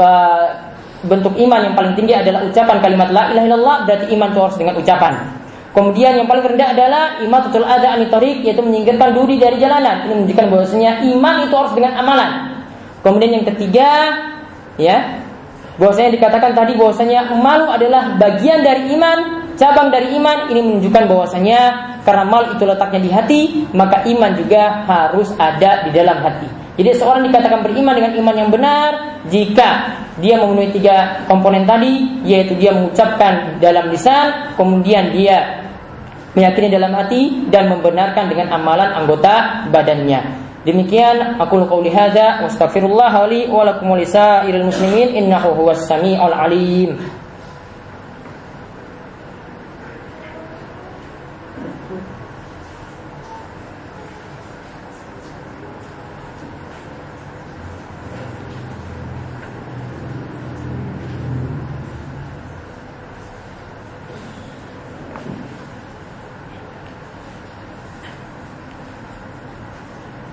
uh, 0.00 0.72
bentuk 1.04 1.36
iman 1.36 1.68
yang 1.68 1.74
paling 1.76 1.92
tinggi 1.98 2.16
adalah 2.16 2.48
ucapan 2.48 2.80
kalimat 2.80 3.12
la 3.12 3.28
ilaha 3.34 3.44
illallah 3.44 3.76
berarti 3.84 4.06
iman 4.16 4.28
itu 4.32 4.40
harus 4.40 4.56
dengan 4.56 4.74
ucapan. 4.80 5.41
Kemudian 5.72 6.20
yang 6.20 6.28
paling 6.28 6.44
rendah 6.44 6.76
adalah 6.76 7.04
imatatul 7.24 7.64
ada 7.64 7.96
anitorik 7.96 8.44
yaitu 8.44 8.60
menyingkirkan 8.60 9.16
duri 9.16 9.40
dari 9.40 9.56
jalanan. 9.56 10.04
Ini 10.04 10.12
menunjukkan 10.20 10.46
bahwasanya 10.52 11.00
iman 11.16 11.34
itu 11.48 11.54
harus 11.56 11.72
dengan 11.72 11.92
amalan. 11.96 12.30
Kemudian 13.00 13.40
yang 13.40 13.46
ketiga, 13.48 13.88
ya, 14.76 15.24
bahwasanya 15.80 16.12
dikatakan 16.20 16.52
tadi 16.52 16.76
bahwasanya 16.76 17.32
malu 17.40 17.72
adalah 17.72 18.20
bagian 18.20 18.60
dari 18.60 18.92
iman, 18.92 19.48
cabang 19.56 19.88
dari 19.88 20.12
iman. 20.20 20.52
Ini 20.52 20.60
menunjukkan 20.60 21.04
bahwasanya 21.08 21.60
karena 22.04 22.24
mal 22.28 22.52
itu 22.52 22.64
letaknya 22.68 23.00
di 23.00 23.10
hati, 23.10 23.40
maka 23.72 24.04
iman 24.04 24.30
juga 24.36 24.84
harus 24.84 25.32
ada 25.40 25.88
di 25.88 25.90
dalam 25.96 26.20
hati. 26.20 26.48
Jadi 26.72 26.88
seorang 27.00 27.24
dikatakan 27.28 27.64
beriman 27.64 27.92
dengan 27.96 28.12
iman 28.16 28.34
yang 28.36 28.48
benar 28.48 28.90
jika 29.28 30.00
dia 30.20 30.40
memenuhi 30.40 30.72
tiga 30.72 31.24
komponen 31.28 31.64
tadi, 31.64 32.20
yaitu 32.24 32.56
dia 32.56 32.72
mengucapkan 32.72 33.56
dalam 33.60 33.88
lisan, 33.88 34.56
kemudian 34.56 35.12
dia 35.12 35.61
meyakini 36.32 36.72
dalam 36.72 36.92
hati 36.96 37.48
dan 37.52 37.68
membenarkan 37.68 38.28
dengan 38.32 38.52
amalan 38.56 38.90
anggota 38.92 39.68
badannya. 39.68 40.42
Demikian 40.62 41.42
aku 41.42 41.58
lakukan 41.58 41.90
hadza 41.90 42.38
wa 42.38 42.46
astaghfirullah 42.46 43.14
li 43.26 43.50
wa 43.50 43.66
lakum 43.66 43.98
muslimin 44.62 45.10
innahu 45.18 45.58
huwas 45.58 45.90
samiul 45.90 46.30
alim. 46.30 47.02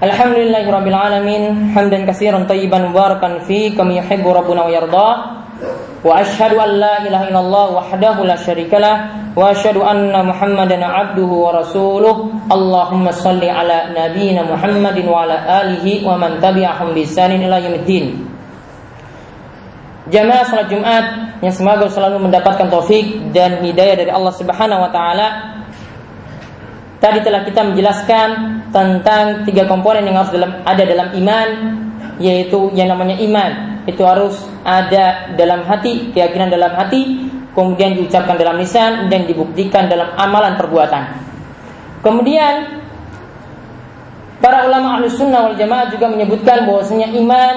Alhamdulillahirabbil 0.10 0.98
alamin 0.98 1.70
hamdan 1.78 2.10
katsiran 2.10 2.50
tayyiban 2.50 2.90
mubarakan 2.90 3.46
fi 3.46 3.78
kama 3.78 3.94
yuhibbu 4.02 4.34
rabbuna 4.34 4.66
wa 4.66 4.72
yarda. 4.74 5.10
Wa 6.02 6.24
asyhadu 6.24 6.58
an 6.58 6.82
la 6.82 6.96
ilaha 7.06 7.30
illallah 7.30 7.68
wahdahu 7.78 8.26
la 8.26 8.34
syarikalah 8.40 8.96
wa 9.38 9.54
asyhadu 9.54 9.86
anna 9.86 10.26
muhammadan 10.26 10.82
abduhu 10.82 11.46
wa 11.46 11.62
rasuluh. 11.62 12.34
Allahumma 12.50 13.14
salli 13.14 13.52
ala 13.54 13.94
nabiyyina 13.94 14.50
Muhammadin 14.50 15.06
wa 15.06 15.30
ala 15.30 15.62
alihi 15.62 16.02
wa 16.02 16.18
man 16.18 16.42
tabi'ahum 16.42 16.98
bi 16.98 17.06
ihsanin 17.06 17.46
ila 17.46 17.62
yaumiddin. 17.62 18.26
Jamaah 20.10 20.42
salat 20.50 20.74
Jumat 20.74 21.06
yang 21.46 21.54
semoga 21.54 21.86
selalu 21.86 22.26
mendapatkan 22.26 22.66
taufik 22.66 23.30
dan 23.30 23.62
hidayah 23.62 23.94
dari 23.94 24.10
Allah 24.10 24.34
Subhanahu 24.34 24.90
wa 24.90 24.90
taala 24.90 25.59
Tadi 27.00 27.24
telah 27.24 27.48
kita 27.48 27.64
menjelaskan 27.64 28.30
tentang 28.76 29.48
tiga 29.48 29.64
komponen 29.72 30.04
yang 30.04 30.20
harus 30.20 30.36
dalam, 30.36 30.52
ada 30.68 30.84
dalam 30.84 31.16
iman, 31.16 31.50
yaitu 32.20 32.76
yang 32.76 32.92
namanya 32.92 33.16
iman. 33.24 33.52
Itu 33.88 34.04
harus 34.04 34.36
ada 34.68 35.32
dalam 35.40 35.64
hati, 35.64 36.12
keyakinan 36.12 36.52
dalam 36.52 36.76
hati, 36.76 37.32
kemudian 37.56 37.96
diucapkan 37.96 38.36
dalam 38.36 38.60
lisan 38.60 39.08
dan 39.08 39.24
dibuktikan 39.24 39.88
dalam 39.88 40.12
amalan 40.20 40.60
perbuatan. 40.60 41.04
Kemudian 42.04 42.84
para 44.44 44.68
ulama 44.68 45.00
ahli 45.00 45.08
sunnah 45.08 45.48
wal 45.48 45.56
jamaah 45.56 45.88
juga 45.88 46.12
menyebutkan 46.12 46.68
bahwasanya 46.68 47.16
iman 47.16 47.56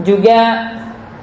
juga 0.00 0.40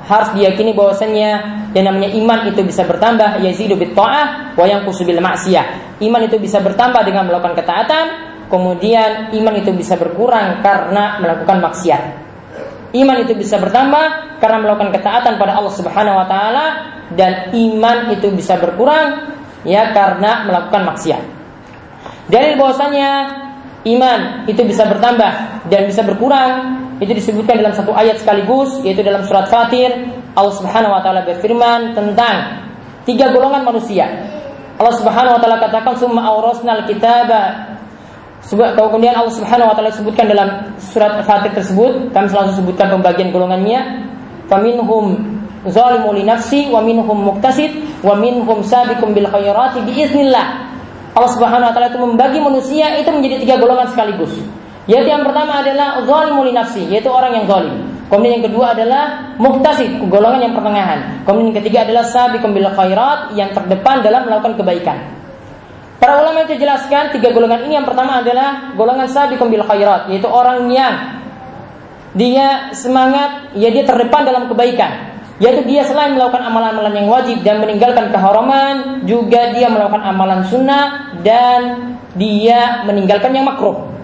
harus 0.07 0.29
diyakini 0.39 0.71
bahwasanya 0.71 1.29
yang 1.75 1.91
namanya 1.91 2.09
iman 2.15 2.39
itu 2.47 2.63
bisa 2.63 2.87
bertambah 2.87 3.43
yazidu 3.43 3.75
bit 3.75 3.91
ta'ah 3.91 4.55
wa 4.55 4.63
yanqusu 4.63 5.03
bil 5.03 5.19
ma'siyah. 5.19 5.99
Iman 5.99 6.23
itu 6.23 6.39
bisa 6.39 6.63
bertambah 6.63 7.03
dengan 7.03 7.27
melakukan 7.27 7.59
ketaatan, 7.59 8.05
kemudian 8.47 9.35
iman 9.35 9.55
itu 9.59 9.75
bisa 9.75 9.99
berkurang 9.99 10.63
karena 10.63 11.19
melakukan 11.19 11.59
maksiat. 11.59 12.03
Iman 12.95 13.19
itu 13.19 13.35
bisa 13.35 13.59
bertambah 13.59 14.39
karena 14.39 14.57
melakukan 14.63 14.95
ketaatan 14.95 15.35
pada 15.35 15.59
Allah 15.59 15.73
Subhanahu 15.75 16.15
wa 16.23 16.27
taala 16.31 16.65
dan 17.19 17.51
iman 17.51 18.07
itu 18.15 18.31
bisa 18.31 18.55
berkurang 18.55 19.35
ya 19.67 19.91
karena 19.91 20.47
melakukan 20.47 20.87
maksiat. 20.95 21.23
Dalil 22.31 22.55
bahwasanya 22.55 23.11
iman 23.83 24.47
itu 24.47 24.63
bisa 24.63 24.87
bertambah 24.87 25.67
dan 25.67 25.81
bisa 25.91 26.07
berkurang 26.07 26.86
itu 26.97 27.11
disebutkan 27.13 27.61
dalam 27.61 27.73
satu 27.77 27.93
ayat 27.93 28.21
sekaligus 28.21 28.81
yaitu 28.81 29.05
dalam 29.05 29.21
surat 29.25 29.45
Fatir 29.49 29.89
Allah 30.33 30.53
Subhanahu 30.53 30.93
wa 30.93 31.01
taala 31.01 31.25
berfirman 31.25 31.97
tentang 31.97 32.35
tiga 33.05 33.33
golongan 33.33 33.65
manusia. 33.65 34.05
Allah 34.77 34.93
Subhanahu 34.97 35.37
wa 35.37 35.41
taala 35.41 35.57
katakan 35.61 35.93
summa 35.97 36.21
awrasnal 36.25 36.85
kitaba 36.85 37.73
Kemudian 38.47 39.17
Allah 39.17 39.33
Subhanahu 39.33 39.73
wa 39.73 39.75
taala 39.75 39.91
sebutkan 39.91 40.29
dalam 40.29 40.71
surat 40.79 41.19
Fatir 41.27 41.51
tersebut, 41.51 42.13
kami 42.15 42.27
selalu 42.31 42.55
sebutkan 42.55 42.87
pembagian 42.95 43.33
golongannya. 43.33 44.07
Faminhum 44.47 45.19
zalimu 45.67 46.15
li 46.15 46.23
nafsi 46.23 46.71
wa 46.71 46.79
minhum 46.79 47.27
muqtasid 47.27 47.75
wa 48.05 48.15
minhum 48.15 48.63
sabiqum 48.63 49.11
bil 49.11 49.27
khairati 49.27 49.83
bi 49.83 49.99
iznillah. 49.99 50.69
Allah 51.17 51.31
Subhanahu 51.33 51.67
wa 51.67 51.73
taala 51.75 51.91
itu 51.91 51.99
membagi 51.99 52.39
manusia 52.39 52.93
itu 52.95 53.09
menjadi 53.11 53.35
tiga 53.43 53.55
golongan 53.59 53.89
sekaligus. 53.91 54.31
Yaitu 54.87 55.11
yang 55.11 55.27
pertama 55.27 55.59
adalah 55.59 55.99
zalimu 56.07 56.47
nafsi, 56.47 56.87
yaitu 56.87 57.11
orang 57.11 57.35
yang 57.35 57.45
zalim. 57.45 57.75
Kemudian 58.07 58.39
yang 58.39 58.45
kedua 58.47 58.71
adalah 58.71 59.35
muhtasid, 59.35 59.99
golongan 60.07 60.47
yang 60.47 60.55
pertengahan. 60.55 61.27
Kemudian 61.27 61.51
yang 61.51 61.57
ketiga 61.59 61.83
adalah 61.83 62.03
sabiqum 62.07 62.55
bil 62.55 62.71
khairat, 62.71 63.35
yang 63.35 63.51
terdepan 63.51 63.99
dalam 63.99 64.23
melakukan 64.23 64.55
kebaikan. 64.55 64.97
Para 65.99 66.23
ulama 66.23 66.47
itu 66.47 66.55
jelaskan 66.55 67.11
tiga 67.11 67.35
golongan 67.35 67.67
ini 67.67 67.75
yang 67.75 67.83
pertama 67.83 68.23
adalah 68.23 68.71
golongan 68.79 69.11
sabiqum 69.11 69.51
bil 69.51 69.67
khairat, 69.67 70.07
yaitu 70.07 70.31
orang 70.31 70.71
yang 70.71 71.19
dia 72.15 72.71
semangat, 72.71 73.51
ya 73.59 73.67
dia 73.75 73.83
terdepan 73.83 74.23
dalam 74.23 74.47
kebaikan. 74.47 75.19
Yaitu 75.43 75.67
dia 75.67 75.83
selain 75.83 76.15
melakukan 76.15 76.47
amalan-amalan 76.47 76.95
yang 76.95 77.11
wajib 77.11 77.43
dan 77.43 77.59
meninggalkan 77.59 78.09
keharaman, 78.09 79.03
juga 79.03 79.51
dia 79.51 79.67
melakukan 79.67 80.01
amalan 80.01 80.47
sunnah 80.47 81.13
dan 81.27 81.59
dia 82.15 82.87
meninggalkan 82.87 83.35
yang 83.35 83.45
makruh. 83.45 83.96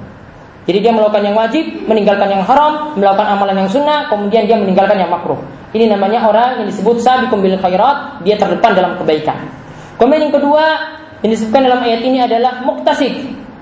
Jadi 0.63 0.79
dia 0.79 0.91
melakukan 0.95 1.23
yang 1.27 1.35
wajib, 1.35 1.63
meninggalkan 1.91 2.27
yang 2.31 2.43
haram, 2.47 2.95
melakukan 2.95 3.27
amalan 3.35 3.67
yang 3.67 3.69
sunnah, 3.69 4.07
kemudian 4.07 4.47
dia 4.47 4.55
meninggalkan 4.55 4.95
yang 4.95 5.11
makruh. 5.11 5.35
Ini 5.75 5.91
namanya 5.91 6.23
orang 6.23 6.63
yang 6.63 6.67
disebut 6.71 7.03
sabiqum 7.03 7.43
bil 7.43 7.59
khairat, 7.59 8.23
dia 8.23 8.39
terdepan 8.39 8.71
dalam 8.71 8.95
kebaikan. 8.95 9.35
Kemudian 9.99 10.31
yang 10.31 10.35
kedua, 10.39 10.63
yang 11.19 11.31
disebutkan 11.35 11.67
dalam 11.67 11.81
ayat 11.83 11.99
ini 11.99 12.23
adalah 12.23 12.63
muktasib, 12.63 13.11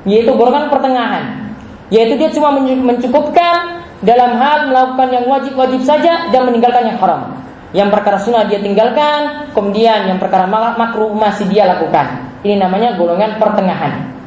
yaitu 0.05 0.29
golongan 0.37 0.69
pertengahan. 0.69 1.49
Yaitu 1.89 2.21
dia 2.21 2.29
cuma 2.29 2.53
mencukupkan 2.59 3.81
dalam 4.05 4.37
hal 4.37 4.69
melakukan 4.69 5.07
yang 5.09 5.25
wajib-wajib 5.25 5.81
saja 5.81 6.29
dan 6.29 6.41
meninggalkan 6.45 6.85
yang 6.85 6.97
haram. 7.01 7.33
Yang 7.71 7.89
perkara 7.97 8.17
sunnah 8.21 8.43
dia 8.45 8.59
tinggalkan, 8.59 9.49
kemudian 9.55 10.05
yang 10.05 10.19
perkara 10.21 10.45
makruh 10.49 11.15
masih 11.17 11.49
dia 11.49 11.65
lakukan. 11.65 12.29
Ini 12.45 12.61
namanya 12.61 12.93
golongan 12.99 13.39
pertengahan. 13.39 14.20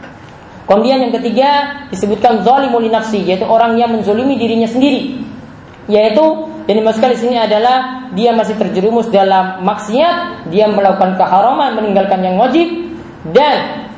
Kemudian 0.64 0.96
yang 1.04 1.12
ketiga 1.20 1.84
disebutkan 1.92 2.40
zalimul 2.40 2.88
nafsi 2.88 3.20
yaitu 3.20 3.44
orang 3.44 3.76
yang 3.76 3.92
menzolimi 3.92 4.40
dirinya 4.40 4.64
sendiri. 4.64 5.20
Yaitu 5.84 6.24
yang 6.64 6.80
dimaksudkan 6.80 7.12
di 7.12 7.20
sini 7.20 7.36
adalah 7.36 8.08
dia 8.16 8.32
masih 8.32 8.56
terjerumus 8.56 9.12
dalam 9.12 9.60
maksiat, 9.60 10.48
dia 10.48 10.64
melakukan 10.72 11.20
keharaman, 11.20 11.76
meninggalkan 11.76 12.24
yang 12.24 12.40
wajib 12.40 12.64
dan 13.36 13.88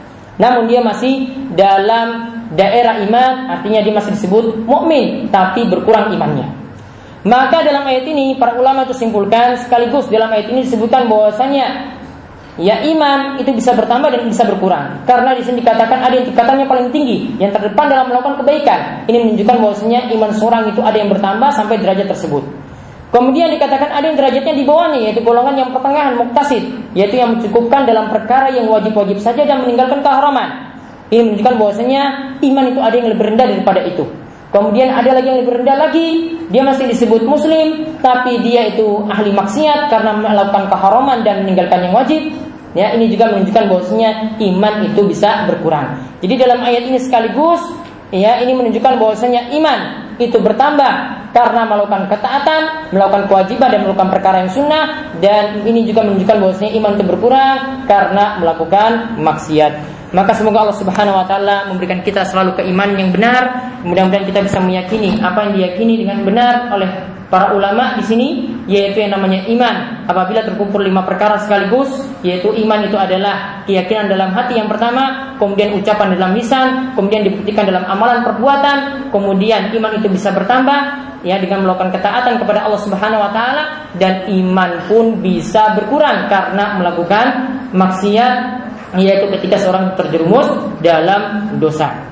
namun 0.43 0.67
dia 0.67 0.83
masih 0.83 1.31
dalam 1.55 2.35
daerah 2.59 2.99
iman, 3.07 3.33
artinya 3.59 3.81
dia 3.87 3.95
masih 3.95 4.19
disebut 4.19 4.67
mukmin 4.67 5.31
tapi 5.31 5.71
berkurang 5.71 6.11
imannya. 6.11 6.51
Maka 7.27 7.67
dalam 7.67 7.83
ayat 7.87 8.07
ini 8.07 8.39
para 8.39 8.55
ulama 8.55 8.87
itu 8.87 8.95
simpulkan 8.95 9.59
sekaligus 9.59 10.07
dalam 10.07 10.31
ayat 10.31 10.47
ini 10.51 10.63
disebutkan 10.63 11.11
bahwasanya 11.11 11.96
ya 12.57 12.81
iman 12.81 13.37
itu 13.37 13.53
bisa 13.53 13.77
bertambah 13.77 14.09
dan 14.13 14.25
bisa 14.29 14.45
berkurang. 14.49 15.05
Karena 15.05 15.37
di 15.37 15.45
sini 15.45 15.61
dikatakan 15.61 16.01
ada 16.01 16.15
yang 16.17 16.27
tingkatannya 16.29 16.67
paling 16.69 16.89
tinggi, 16.93 17.37
yang 17.37 17.53
terdepan 17.53 17.87
dalam 17.89 18.09
melakukan 18.09 18.41
kebaikan. 18.45 19.09
Ini 19.09 19.17
menunjukkan 19.25 19.57
bahwasanya 19.61 20.01
iman 20.17 20.31
seorang 20.33 20.63
itu 20.73 20.81
ada 20.81 20.97
yang 20.97 21.09
bertambah 21.13 21.51
sampai 21.53 21.77
derajat 21.81 22.07
tersebut. 22.11 22.45
Kemudian 23.15 23.49
dikatakan 23.55 23.89
ada 23.95 24.05
yang 24.13 24.19
derajatnya 24.19 24.55
di 24.57 24.65
bawahnya 24.67 24.99
yaitu 24.99 25.23
golongan 25.23 25.55
yang 25.57 25.71
pertengahan 25.71 26.19
muktasid, 26.19 26.65
yaitu 26.93 27.17
yang 27.17 27.39
mencukupkan 27.39 27.87
dalam 27.87 28.11
perkara 28.11 28.51
yang 28.51 28.67
wajib-wajib 28.67 29.23
saja 29.23 29.47
dan 29.47 29.63
meninggalkan 29.63 30.03
keharaman. 30.03 30.75
Ini 31.09 31.23
menunjukkan 31.23 31.55
bahwasanya 31.55 32.03
iman 32.43 32.65
itu 32.67 32.81
ada 32.83 32.95
yang 32.99 33.09
lebih 33.15 33.25
rendah 33.31 33.47
daripada 33.47 33.81
itu. 33.87 34.05
Kemudian 34.51 34.89
ada 34.95 35.11
lagi 35.13 35.27
yang 35.29 35.39
lebih 35.43 35.63
rendah 35.63 35.77
lagi, 35.77 36.09
dia 36.51 36.63
masih 36.63 36.87
disebut 36.91 37.23
muslim, 37.27 37.95
tapi 37.99 38.43
dia 38.43 38.75
itu 38.75 39.05
ahli 39.11 39.35
maksiat 39.35 39.91
karena 39.91 40.17
melakukan 40.17 40.71
keharaman 40.71 41.23
dan 41.23 41.47
meninggalkan 41.47 41.87
yang 41.87 41.95
wajib. 41.95 42.23
Ya, 42.77 42.93
ini 42.93 43.09
juga 43.09 43.33
menunjukkan 43.33 43.73
bahwasanya 43.73 44.37
iman 44.37 44.75
itu 44.85 45.01
bisa 45.09 45.49
berkurang. 45.49 45.97
Jadi 46.21 46.35
dalam 46.37 46.61
ayat 46.61 46.85
ini 46.85 47.01
sekaligus 47.01 47.65
ya 48.13 48.39
ini 48.45 48.53
menunjukkan 48.53 49.01
bahwasanya 49.01 49.51
iman 49.57 49.81
itu 50.21 50.37
bertambah 50.39 50.93
karena 51.37 51.69
melakukan 51.69 52.09
ketaatan, 52.09 52.93
melakukan 52.93 53.29
kewajiban 53.29 53.69
dan 53.69 53.81
melakukan 53.85 54.09
perkara 54.09 54.37
yang 54.45 54.53
sunnah 54.53 55.13
dan 55.21 55.61
ini 55.69 55.85
juga 55.85 56.05
menunjukkan 56.05 56.37
bahwasanya 56.37 56.73
iman 56.81 56.91
itu 56.97 57.05
berkurang 57.05 57.59
karena 57.85 58.25
melakukan 58.41 58.91
maksiat. 59.21 59.73
Maka 60.17 60.33
semoga 60.33 60.65
Allah 60.65 60.79
Subhanahu 60.81 61.19
wa 61.19 61.27
taala 61.29 61.69
memberikan 61.69 62.01
kita 62.01 62.25
selalu 62.25 62.57
keimanan 62.57 62.97
yang 62.97 63.11
benar. 63.13 63.43
Mudah-mudahan 63.85 64.25
kita 64.25 64.41
bisa 64.49 64.59
meyakini 64.65 65.21
apa 65.21 65.45
yang 65.45 65.53
diyakini 65.61 65.95
dengan 66.01 66.25
benar 66.25 66.73
oleh 66.73 67.16
para 67.27 67.55
ulama 67.55 67.99
di 67.99 68.05
sini 68.07 68.29
yaitu 68.71 69.03
yang 69.03 69.19
namanya 69.19 69.43
iman 69.51 70.07
apabila 70.07 70.47
terkumpul 70.47 70.79
lima 70.79 71.03
perkara 71.03 71.43
sekaligus 71.43 72.07
yaitu 72.23 72.55
iman 72.63 72.87
itu 72.87 72.95
adalah 72.95 73.67
keyakinan 73.67 74.07
dalam 74.07 74.31
hati 74.31 74.59
yang 74.59 74.71
pertama 74.71 75.35
kemudian 75.43 75.75
ucapan 75.75 76.15
dalam 76.15 76.35
lisan 76.39 76.95
kemudian 76.95 77.27
dibuktikan 77.27 77.67
dalam 77.67 77.83
amalan 77.87 78.23
perbuatan 78.23 79.11
kemudian 79.11 79.75
iman 79.75 79.93
itu 79.99 80.07
bisa 80.07 80.31
bertambah 80.31 80.79
ya 81.27 81.43
dengan 81.43 81.67
melakukan 81.67 81.91
ketaatan 81.91 82.39
kepada 82.39 82.71
Allah 82.71 82.81
Subhanahu 82.87 83.23
wa 83.27 83.31
taala 83.35 83.63
dan 83.99 84.31
iman 84.31 84.87
pun 84.87 85.19
bisa 85.19 85.75
berkurang 85.75 86.31
karena 86.31 86.79
melakukan 86.79 87.27
maksiat 87.75 88.35
yaitu 88.95 89.27
ketika 89.35 89.59
seorang 89.59 89.99
terjerumus 89.99 90.47
dalam 90.79 91.51
dosa. 91.59 92.06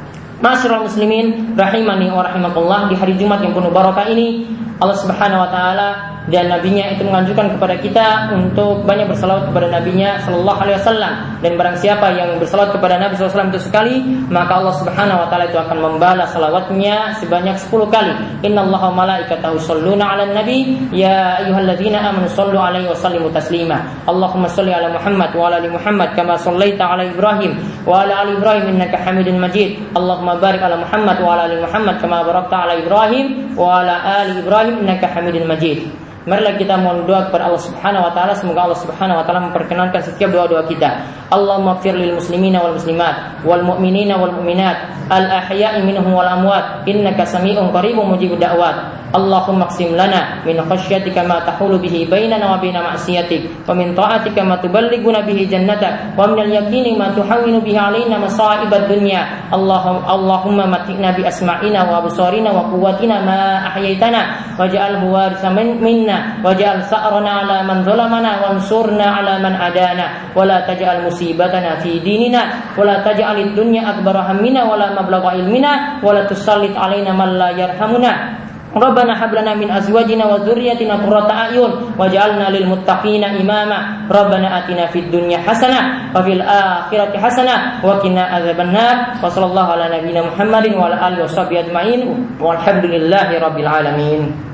Masyarakat 0.45 0.85
muslimin 0.85 1.57
rahimani 1.57 2.13
wa 2.13 2.21
rahimakumullah 2.21 2.93
di 2.93 3.01
hari 3.01 3.17
Jumat 3.17 3.41
yang 3.41 3.57
penuh 3.57 3.73
barakah 3.73 4.13
ini 4.13 4.45
Allah 4.77 4.93
Subhanahu 5.01 5.41
wa 5.41 5.49
taala 5.49 6.15
dan 6.25 6.49
nabinya 6.49 6.89
itu 6.89 7.05
menganjurkan 7.05 7.53
kepada 7.53 7.77
kita 7.81 8.33
untuk 8.33 8.85
banyak 8.89 9.13
bersalawat 9.13 9.53
kepada 9.53 9.69
nabinya 9.69 10.17
sallallahu 10.25 10.57
alaihi 10.57 10.77
wasallam. 10.81 11.13
Dan 11.45 11.53
barang 11.61 11.77
siapa 11.81 12.07
yang 12.17 12.41
bersalawat 12.41 12.73
kepada 12.73 12.97
Nabi 12.97 13.13
SAW 13.21 13.53
itu 13.53 13.61
sekali 13.61 14.01
maka 14.33 14.57
Allah 14.57 14.75
Subhanahu 14.81 15.21
wa 15.21 15.27
taala 15.29 15.45
itu 15.53 15.61
akan 15.61 15.77
membalas 15.81 16.33
salawatnya 16.33 17.13
sebanyak 17.21 17.61
10 17.61 17.93
kali. 17.93 18.13
Innallaha 18.41 18.89
malaikatahu 18.93 19.61
shalluna 19.61 20.17
'alan 20.17 20.33
nabi 20.33 20.81
ya 20.97 21.45
ayyuhalladzina 21.45 22.01
amanu 22.01 22.29
sallu 22.33 22.57
alaihi 22.57 22.89
wa 22.89 22.97
sallimu 22.97 23.29
taslima. 23.29 23.85
Allahumma 24.09 24.49
salli 24.49 24.73
ala 24.73 24.93
Muhammad 24.97 25.29
wa 25.37 25.53
ala 25.53 25.61
ali 25.61 25.69
Muhammad 25.69 26.17
kama 26.17 26.41
sallaita 26.41 26.89
ala 26.89 27.05
Ibrahim 27.05 27.53
Ibrahim 27.85 28.65
innaka 28.75 28.97
Hamidun 28.97 29.37
Majid. 29.37 29.77
Allahumma 29.93 30.41
barik 30.41 30.65
ala 30.65 30.81
Muhammad 30.81 31.21
wa 31.21 31.37
ala 31.37 31.43
ali 31.45 31.61
Muhammad 31.61 32.01
kama 32.01 32.25
barakta 32.25 32.57
ala 32.65 32.75
Ibrahim 32.81 33.53
wa 33.53 33.85
ala 33.85 34.25
ali 34.25 34.41
Ibrahim 34.41 34.89
innaka 34.89 35.13
Hamidun 35.13 35.45
Majid. 35.45 35.93
Marilah 36.25 36.57
kita 36.57 36.81
mohon 36.81 37.05
doa 37.05 37.29
kepada 37.29 37.53
Allah 37.53 37.61
Subhanahu 37.61 38.09
wa 38.09 38.13
taala. 38.17 38.33
Semoga 38.33 38.65
Allah 38.65 38.81
Subhanahu 38.81 39.21
wa 39.21 39.25
taala 39.29 39.41
memperkenankan 39.53 40.01
setiap 40.01 40.33
doa-doa 40.33 40.65
kita. 40.65 41.05
Allahumma 41.35 41.83
fir 41.83 41.99
lil 41.99 42.15
muslimina 42.15 42.63
wal 42.63 42.79
muslimat 42.79 43.43
wal 43.43 43.67
mu'minina 43.67 44.15
wal 44.15 44.31
mu'minat 44.39 45.11
al 45.11 45.27
ahya'i 45.27 45.83
minhum 45.83 46.15
wal 46.15 46.31
amwat 46.31 46.87
innaka 46.87 47.27
sami'un 47.27 47.75
qaribun 47.75 48.15
mujibud 48.15 48.39
da'wat. 48.39 49.03
Allahumma 49.15 49.71
qsim 49.71 49.95
lana 49.95 50.43
min 50.43 50.59
khasyatika 50.59 51.23
ma 51.23 51.39
tahulu 51.47 51.79
bihi 51.79 52.11
bainana 52.11 52.51
wa 52.51 52.59
baina 52.59 52.83
ma'siyatik 52.83 53.63
wa 53.63 53.71
min 53.71 53.95
ta'atika 53.95 54.43
ma 54.43 54.59
tuballighuna 54.59 55.23
bihi 55.23 55.47
jannatak 55.47 56.19
wa 56.19 56.27
min 56.27 56.51
al-yaqini 56.51 56.99
ma 56.99 57.15
tuhawwinu 57.15 57.63
bihi 57.63 57.79
alaina 57.79 58.19
masa'ibad 58.19 58.91
dunya. 58.91 59.47
Allahumma 59.55 60.67
matina 60.67 61.15
bi 61.15 61.23
asma'ina 61.23 61.87
wa 61.87 62.03
absarina 62.03 62.51
wa 62.51 62.67
quwwatina 62.75 63.23
ma 63.23 63.41
ahyaitana 63.71 64.59
waj'alhu 64.59 65.07
warithan 65.07 65.79
minna 65.79 66.43
waj'al 66.43 66.83
sa'rana 66.83 67.47
ala 67.47 67.63
man 67.63 67.87
zalamana 67.87 68.43
wansurna 68.51 69.23
ala 69.23 69.39
man 69.39 69.55
adana 69.55 70.35
wa 70.35 70.43
la 70.43 70.67
taj'al 70.67 71.07
musibatana 71.25 71.81
fi 71.81 72.05
dinina 72.05 72.77
wa 72.77 72.85
la 72.85 73.01
taj'al 73.01 73.41
ad-dunya 73.41 73.81
akbar 73.81 74.21
hammina 74.29 74.69
wa 74.69 74.77
la 74.77 74.93
mablagha 74.93 75.41
ilmina 75.41 76.05
wa 76.05 76.13
tusallit 76.29 76.77
alaina 76.77 77.17
man 77.17 77.41
la 77.41 77.49
yarhamuna 77.57 78.45
Rabbana 78.75 79.15
hab 79.15 79.31
lana 79.31 79.55
min 79.55 79.71
azwajina 79.71 80.27
wa 80.27 80.43
dzurriyyatina 80.43 80.99
qurrata 80.99 81.47
a'yun 81.47 81.95
waj'alna 81.95 82.51
lil 82.51 82.67
muttaqina 82.67 83.39
imama. 83.39 84.11
Rabbana 84.11 84.51
atina 84.67 84.91
fid 84.91 85.15
dunya 85.15 85.39
hasanah 85.39 86.11
wa 86.11 86.19
fil 86.27 86.43
akhirati 86.43 87.15
hasanah 87.15 87.79
wa 87.87 88.03
qina 88.03 88.27
adzabannar. 88.35 89.23
Wa 89.23 89.31
sallallahu 89.31 89.79
ala 89.79 89.95
nabiyyina 89.95 90.27
Muhammadin 90.27 90.75
wa 90.75 90.91
ala 90.91 91.07
alihi 91.07 91.23
washabbihi 91.23 91.71
ajmain. 91.71 92.01
Walhamdulillahi 92.43 93.39
alamin. 93.39 94.54